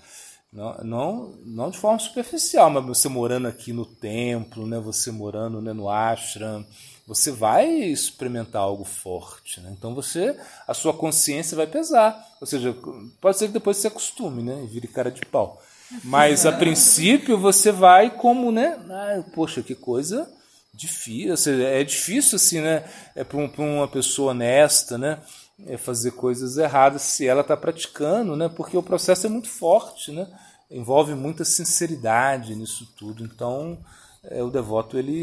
não, 0.52 0.78
não, 0.84 1.40
não 1.46 1.70
de 1.70 1.78
forma 1.78 1.98
superficial, 2.00 2.70
mas 2.70 2.86
você 2.86 3.08
morando 3.08 3.48
aqui 3.48 3.72
no 3.72 3.86
templo, 3.86 4.68
né, 4.68 4.78
você 4.78 5.10
morando 5.10 5.62
né, 5.62 5.72
no 5.72 5.90
ashram, 5.90 6.66
você 7.14 7.30
vai 7.30 7.70
experimentar 7.70 8.62
algo 8.62 8.86
forte. 8.86 9.60
Né? 9.60 9.74
Então 9.78 9.94
você, 9.94 10.34
a 10.66 10.74
sua 10.74 10.94
consciência 10.94 11.58
vai 11.58 11.68
pesar. 11.68 12.18
Ou 12.40 12.48
seja, 12.48 12.74
pode 13.20 13.38
ser 13.38 13.48
que 13.48 13.54
depois 13.54 13.76
você 13.76 13.88
acostume, 13.88 14.42
né? 14.42 14.64
E 14.64 14.68
vire 14.68 14.88
cara 14.88 15.12
de 15.12 15.20
pau. 15.26 15.62
Mas 16.06 16.46
a 16.46 16.54
princípio 16.54 17.38
você 17.38 17.70
vai 17.70 18.12
como, 18.12 18.50
né? 18.50 18.80
Ah, 18.90 19.22
poxa, 19.36 19.62
que 19.62 19.76
coisa 19.76 20.32
difícil. 20.74 21.36
Seja, 21.36 21.64
é 21.64 21.84
difícil 21.84 22.38
assim, 22.38 22.62
né? 22.62 22.90
É 23.14 23.26
para 23.26 23.38
uma 23.58 23.90
pessoa 23.90 24.32
honesta, 24.32 24.98
né? 24.98 25.20
É 25.68 25.76
fazer 25.76 26.12
coisas 26.12 26.56
erradas 26.56 27.02
se 27.02 27.28
ela 27.28 27.42
está 27.42 27.58
praticando, 27.58 28.38
né? 28.38 28.48
Porque 28.48 28.78
o 28.78 28.82
processo 28.82 29.28
é 29.28 29.30
muito 29.30 29.50
forte, 29.50 30.14
né? 30.14 30.26
Envolve 30.72 31.14
muita 31.14 31.44
sinceridade 31.44 32.56
nisso 32.56 32.88
tudo. 32.98 33.26
Então, 33.26 33.78
é, 34.24 34.44
o 34.44 34.50
devoto 34.50 34.98
ele, 34.98 35.18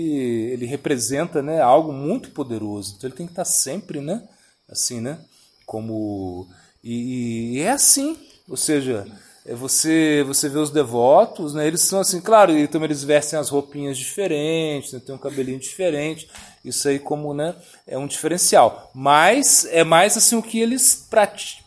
ele 0.52 0.66
representa 0.66 1.42
né, 1.42 1.60
algo 1.60 1.92
muito 1.92 2.30
poderoso. 2.30 2.94
Então 2.96 3.08
ele 3.08 3.16
tem 3.16 3.26
que 3.26 3.32
estar 3.32 3.44
sempre, 3.44 4.00
né? 4.00 4.22
Assim, 4.68 5.00
né? 5.00 5.18
Como 5.64 6.48
e, 6.82 7.56
e 7.56 7.60
é 7.60 7.70
assim, 7.70 8.16
ou 8.48 8.56
seja, 8.56 9.06
é 9.44 9.54
você 9.54 10.22
você 10.26 10.48
vê 10.48 10.58
os 10.58 10.70
devotos, 10.70 11.54
né? 11.54 11.66
Eles 11.66 11.80
são 11.82 12.00
assim, 12.00 12.20
claro, 12.20 12.56
e 12.56 12.68
também 12.68 12.86
eles 12.86 13.04
vestem 13.04 13.38
as 13.38 13.48
roupinhas 13.48 13.96
diferentes, 13.98 14.92
né, 14.92 15.00
tem 15.04 15.14
um 15.14 15.18
cabelinho 15.18 15.58
diferente. 15.58 16.28
Isso 16.64 16.88
aí 16.88 16.98
como, 16.98 17.32
né? 17.34 17.54
É 17.86 17.96
um 17.96 18.06
diferencial. 18.06 18.90
Mas 18.94 19.66
é 19.70 19.84
mais 19.84 20.16
assim 20.16 20.36
o 20.36 20.42
que 20.42 20.60
eles 20.60 21.06
praticam, 21.08 21.64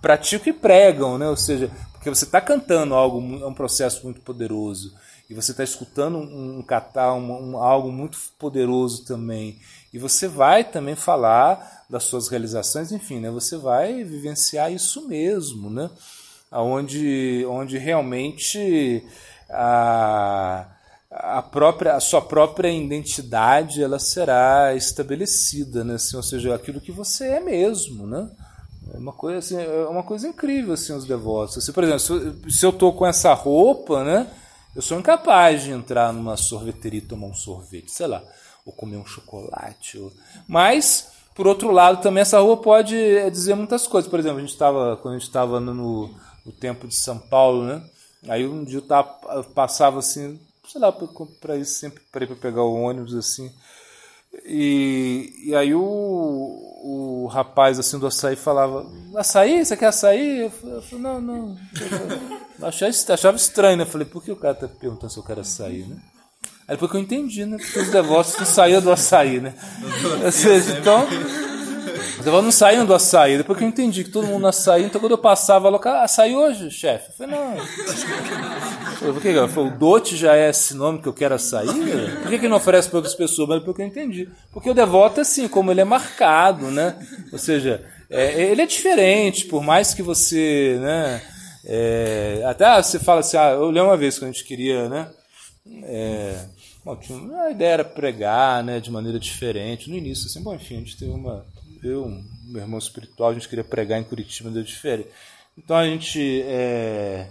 praticam 0.00 0.52
e 0.52 0.56
pregam, 0.56 1.18
né? 1.18 1.28
Ou 1.28 1.36
seja, 1.36 1.70
porque 2.00 2.08
você 2.08 2.24
está 2.24 2.40
cantando 2.40 2.94
algo, 2.94 3.20
é 3.44 3.46
um 3.46 3.52
processo 3.52 4.04
muito 4.04 4.22
poderoso 4.22 4.94
e 5.28 5.34
você 5.34 5.50
está 5.50 5.62
escutando 5.62 6.16
um, 6.16 6.62
catar, 6.62 7.12
um, 7.12 7.50
um, 7.50 7.56
algo 7.58 7.92
muito 7.92 8.18
poderoso 8.38 9.04
também, 9.04 9.60
e 9.92 9.98
você 9.98 10.26
vai 10.26 10.64
também 10.64 10.94
falar 10.94 11.84
das 11.90 12.04
suas 12.04 12.28
realizações, 12.28 12.90
enfim, 12.90 13.20
né? 13.20 13.30
Você 13.30 13.58
vai 13.58 14.02
vivenciar 14.02 14.72
isso 14.72 15.06
mesmo, 15.06 15.68
né? 15.68 15.90
Onde, 16.50 17.44
onde 17.46 17.76
realmente 17.76 19.04
a, 19.50 20.68
a 21.10 21.42
própria 21.42 21.96
a 21.96 22.00
sua 22.00 22.22
própria 22.22 22.70
identidade 22.70 23.82
ela 23.82 23.98
será 23.98 24.74
estabelecida, 24.74 25.84
né? 25.84 25.96
Assim, 25.96 26.16
ou 26.16 26.22
seja, 26.22 26.54
aquilo 26.54 26.80
que 26.80 26.90
você 26.92 27.26
é 27.26 27.40
mesmo, 27.40 28.06
né? 28.06 28.26
É 28.94 28.98
uma 28.98 29.12
coisa 29.12 29.38
assim, 29.38 29.56
é 29.60 29.86
uma 29.88 30.02
coisa 30.02 30.28
incrível 30.28 30.74
assim 30.74 30.92
os 30.92 31.04
devotos. 31.04 31.58
Assim, 31.58 31.72
por 31.72 31.84
exemplo, 31.84 32.50
se, 32.50 32.64
eu 32.64 32.72
tô 32.72 32.92
com 32.92 33.06
essa 33.06 33.32
roupa, 33.32 34.04
né? 34.04 34.30
Eu 34.74 34.82
sou 34.82 34.98
incapaz 34.98 35.62
de 35.62 35.70
entrar 35.72 36.12
numa 36.12 36.36
sorveteria 36.36 36.98
e 36.98 37.04
tomar 37.04 37.26
um 37.26 37.34
sorvete, 37.34 37.90
sei 37.90 38.06
lá, 38.06 38.22
ou 38.64 38.72
comer 38.72 38.96
um 38.96 39.06
chocolate. 39.06 39.98
Ou... 39.98 40.12
Mas, 40.46 41.12
por 41.34 41.46
outro 41.46 41.70
lado, 41.70 42.00
também 42.00 42.20
essa 42.20 42.38
rua 42.40 42.56
pode 42.56 42.94
dizer 43.30 43.54
muitas 43.54 43.86
coisas. 43.86 44.08
Por 44.08 44.18
exemplo, 44.18 44.38
a 44.38 44.40
gente 44.40 44.52
estava 44.52 44.96
quando 44.96 45.14
a 45.14 45.18
gente 45.18 45.26
estava 45.26 45.58
no, 45.58 46.14
no 46.44 46.52
tempo 46.52 46.86
de 46.86 46.94
São 46.94 47.18
Paulo, 47.18 47.64
né? 47.64 47.82
Aí 48.28 48.46
um 48.46 48.64
dia 48.64 48.78
eu 48.78 48.82
tava, 48.82 49.18
eu 49.34 49.44
passava 49.44 49.98
assim, 49.98 50.38
sei 50.68 50.80
lá, 50.80 50.92
para 50.92 51.56
ir 51.56 51.64
sempre 51.64 52.02
para 52.12 52.26
pegar 52.36 52.62
o 52.62 52.74
ônibus 52.74 53.14
assim. 53.14 53.50
E, 54.44 55.32
e 55.46 55.54
aí 55.54 55.74
o, 55.74 55.80
o 55.82 57.26
rapaz 57.26 57.78
assim 57.78 57.98
do 57.98 58.06
açaí 58.06 58.36
falava, 58.36 58.86
açaí? 59.16 59.64
Você 59.64 59.76
quer 59.76 59.86
açaí? 59.86 60.42
Eu 60.42 60.50
falei, 60.82 61.02
não, 61.02 61.20
não. 61.20 61.56
Eu 62.58 62.66
achava, 62.66 62.92
achava 63.12 63.36
estranho, 63.36 63.76
né? 63.76 63.82
Eu 63.82 63.88
falei, 63.88 64.06
por 64.06 64.22
que 64.22 64.30
o 64.30 64.36
cara 64.36 64.54
tá 64.54 64.68
perguntando 64.68 65.12
se 65.12 65.18
eu 65.18 65.24
quero 65.24 65.40
açaí, 65.40 65.82
né? 65.82 65.96
Aí 66.68 66.76
depois 66.76 66.90
que 66.90 66.96
eu 66.96 67.00
entendi, 67.00 67.44
né? 67.44 67.56
Porque 67.56 67.80
os 67.80 67.90
devotos 67.90 68.36
não 68.38 68.46
saíam 68.46 68.80
do 68.80 68.92
açaí, 68.92 69.40
né? 69.40 69.54
Ou 70.24 70.30
seja, 70.30 70.78
então. 70.78 71.06
Os 72.20 72.24
devotos 72.24 72.44
não 72.44 72.52
saíam 72.52 72.84
do 72.84 72.94
açaí. 72.94 73.38
Depois 73.38 73.58
que 73.58 73.64
eu 73.64 73.68
entendi 73.68 74.04
que 74.04 74.10
todo 74.10 74.26
mundo 74.26 74.46
açaí, 74.46 74.84
então 74.84 75.00
quando 75.00 75.12
eu 75.12 75.18
passava 75.18 75.70
lá, 75.70 75.80
ah, 75.82 76.04
açaí 76.04 76.36
hoje, 76.36 76.70
chefe? 76.70 77.08
Eu 77.08 77.14
falei, 77.14 77.34
não. 77.34 77.56
Por 78.98 79.22
que? 79.22 79.28
Eu 79.28 79.48
falei, 79.48 79.70
o 79.70 79.78
dote 79.78 80.16
já 80.18 80.36
é 80.36 80.50
esse 80.50 80.74
nome 80.74 81.00
que 81.00 81.08
eu 81.08 81.14
quero 81.14 81.34
açaí? 81.34 81.66
Por 82.20 82.28
que, 82.28 82.38
que 82.38 82.46
não 82.48 82.58
oferece 82.58 82.90
para 82.90 82.98
outras 82.98 83.14
pessoas? 83.14 83.48
Mas 83.48 83.58
depois 83.60 83.74
que 83.74 83.82
eu 83.82 83.86
entendi. 83.86 84.28
Porque 84.52 84.68
o 84.68 84.74
devoto, 84.74 85.22
assim, 85.22 85.48
como 85.48 85.70
ele 85.70 85.80
é 85.80 85.84
marcado, 85.84 86.70
né? 86.70 86.94
Ou 87.32 87.38
seja, 87.38 87.82
é, 88.10 88.50
ele 88.50 88.60
é 88.60 88.66
diferente, 88.66 89.46
por 89.46 89.62
mais 89.62 89.94
que 89.94 90.02
você, 90.02 90.76
né? 90.78 91.22
É, 91.64 92.42
até 92.44 92.82
você 92.82 92.98
fala 92.98 93.20
assim, 93.20 93.38
ah, 93.38 93.52
eu 93.52 93.70
lembro 93.70 93.88
uma 93.88 93.96
vez 93.96 94.18
quando 94.18 94.28
a 94.28 94.32
gente 94.32 94.44
queria, 94.44 94.90
né? 94.90 95.08
É, 95.84 96.36
bom, 96.84 96.98
a 97.46 97.50
ideia 97.50 97.72
era 97.72 97.84
pregar, 97.84 98.62
né, 98.62 98.78
de 98.78 98.90
maneira 98.90 99.18
diferente. 99.18 99.88
No 99.88 99.96
início, 99.96 100.26
assim, 100.26 100.42
bom, 100.42 100.54
enfim, 100.54 100.76
a 100.76 100.80
gente 100.80 100.98
teve 100.98 101.12
uma, 101.12 101.46
eu, 101.82 102.22
meu 102.44 102.62
irmão 102.62 102.78
espiritual, 102.78 103.30
a 103.30 103.34
gente 103.34 103.48
queria 103.48 103.64
pregar 103.64 104.00
em 104.00 104.04
Curitiba, 104.04 104.50
de 104.50 104.56
maneira 104.56 104.66
diferente. 104.66 105.08
Então 105.56 105.76
a 105.76 105.86
gente 105.86 106.42
é, 106.42 107.28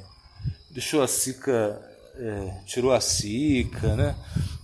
deixou 0.69 1.01
a 1.01 1.07
Sica, 1.07 1.81
é, 2.15 2.61
tirou 2.65 2.91
a 2.91 3.01
Sica, 3.01 3.95
né? 3.95 4.15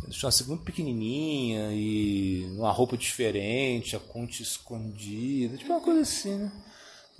Deixou 0.07 0.27
uma 0.27 0.31
Sica 0.31 0.49
muito 0.49 0.63
pequenininha 0.63 1.71
e 1.71 2.45
uma 2.57 2.71
roupa 2.71 2.97
diferente, 2.97 3.95
a 3.95 3.99
conte 3.99 4.43
escondida, 4.43 5.57
tipo 5.57 5.71
uma 5.71 5.81
coisa 5.81 6.01
assim, 6.01 6.35
né? 6.35 6.51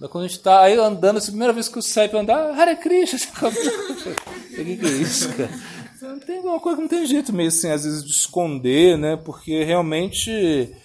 Quando 0.10 0.26
a 0.26 0.28
gente 0.28 0.42
tá 0.42 0.62
aí 0.62 0.78
andando, 0.78 1.18
essa 1.18 1.28
primeira 1.28 1.54
vez 1.54 1.70
que 1.70 1.78
eu 1.78 1.82
saio 1.82 2.10
pra 2.10 2.20
andar, 2.20 2.52
Hare 2.52 2.76
Krishna, 2.76 3.18
o 3.48 4.56
que, 4.56 4.76
que 4.76 4.86
é 4.86 4.90
isso, 4.90 5.30
cara? 5.34 5.50
Então, 5.96 6.20
tem 6.20 6.38
alguma 6.38 6.60
coisa 6.60 6.76
que 6.76 6.82
não 6.82 6.90
tem 6.90 7.06
jeito 7.06 7.32
mesmo, 7.32 7.58
assim, 7.58 7.72
às 7.72 7.86
vezes, 7.86 8.04
de 8.04 8.12
esconder, 8.12 8.98
né? 8.98 9.16
Porque 9.16 9.64
realmente 9.64 10.76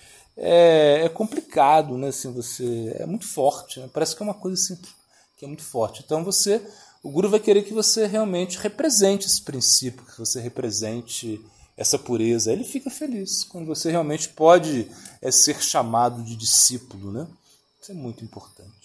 é, 0.41 1.03
é 1.05 1.09
complicado, 1.11 1.99
né? 1.99 2.09
Assim, 2.09 2.33
você 2.33 2.97
é 2.99 3.05
muito 3.05 3.29
forte, 3.29 3.79
né? 3.79 3.89
Parece 3.93 4.17
que 4.17 4.23
é 4.23 4.25
uma 4.25 4.35
coisa 4.35 4.61
assim 4.61 4.81
que 5.37 5.45
é 5.45 5.49
muito 5.49 5.63
forte. 5.63 6.03
Então 6.05 6.25
você, 6.25 6.61
o 7.03 7.11
guru 7.11 7.29
vai 7.29 7.41
querer 7.41 7.63
que 7.63 7.75
você 7.75 8.07
realmente 8.07 8.59
represente 8.59 9.27
esse 9.27 9.43
princípio, 9.43 10.05
que 10.05 10.19
você 10.19 10.41
represente 10.41 11.41
essa 11.77 11.99
pureza. 11.99 12.53
Ele 12.53 12.65
fica 12.65 12.91
feliz 12.91 13.45
quando 13.45 13.67
você 13.67 13.91
realmente 13.91 14.31
pode 14.31 14.91
é, 15.21 15.31
ser 15.31 15.63
chamado 15.63 16.23
de 16.23 16.35
discípulo, 16.35 17.13
né? 17.13 17.27
Isso 17.81 17.93
é 17.93 17.95
muito 17.95 18.25
importante. 18.25 18.80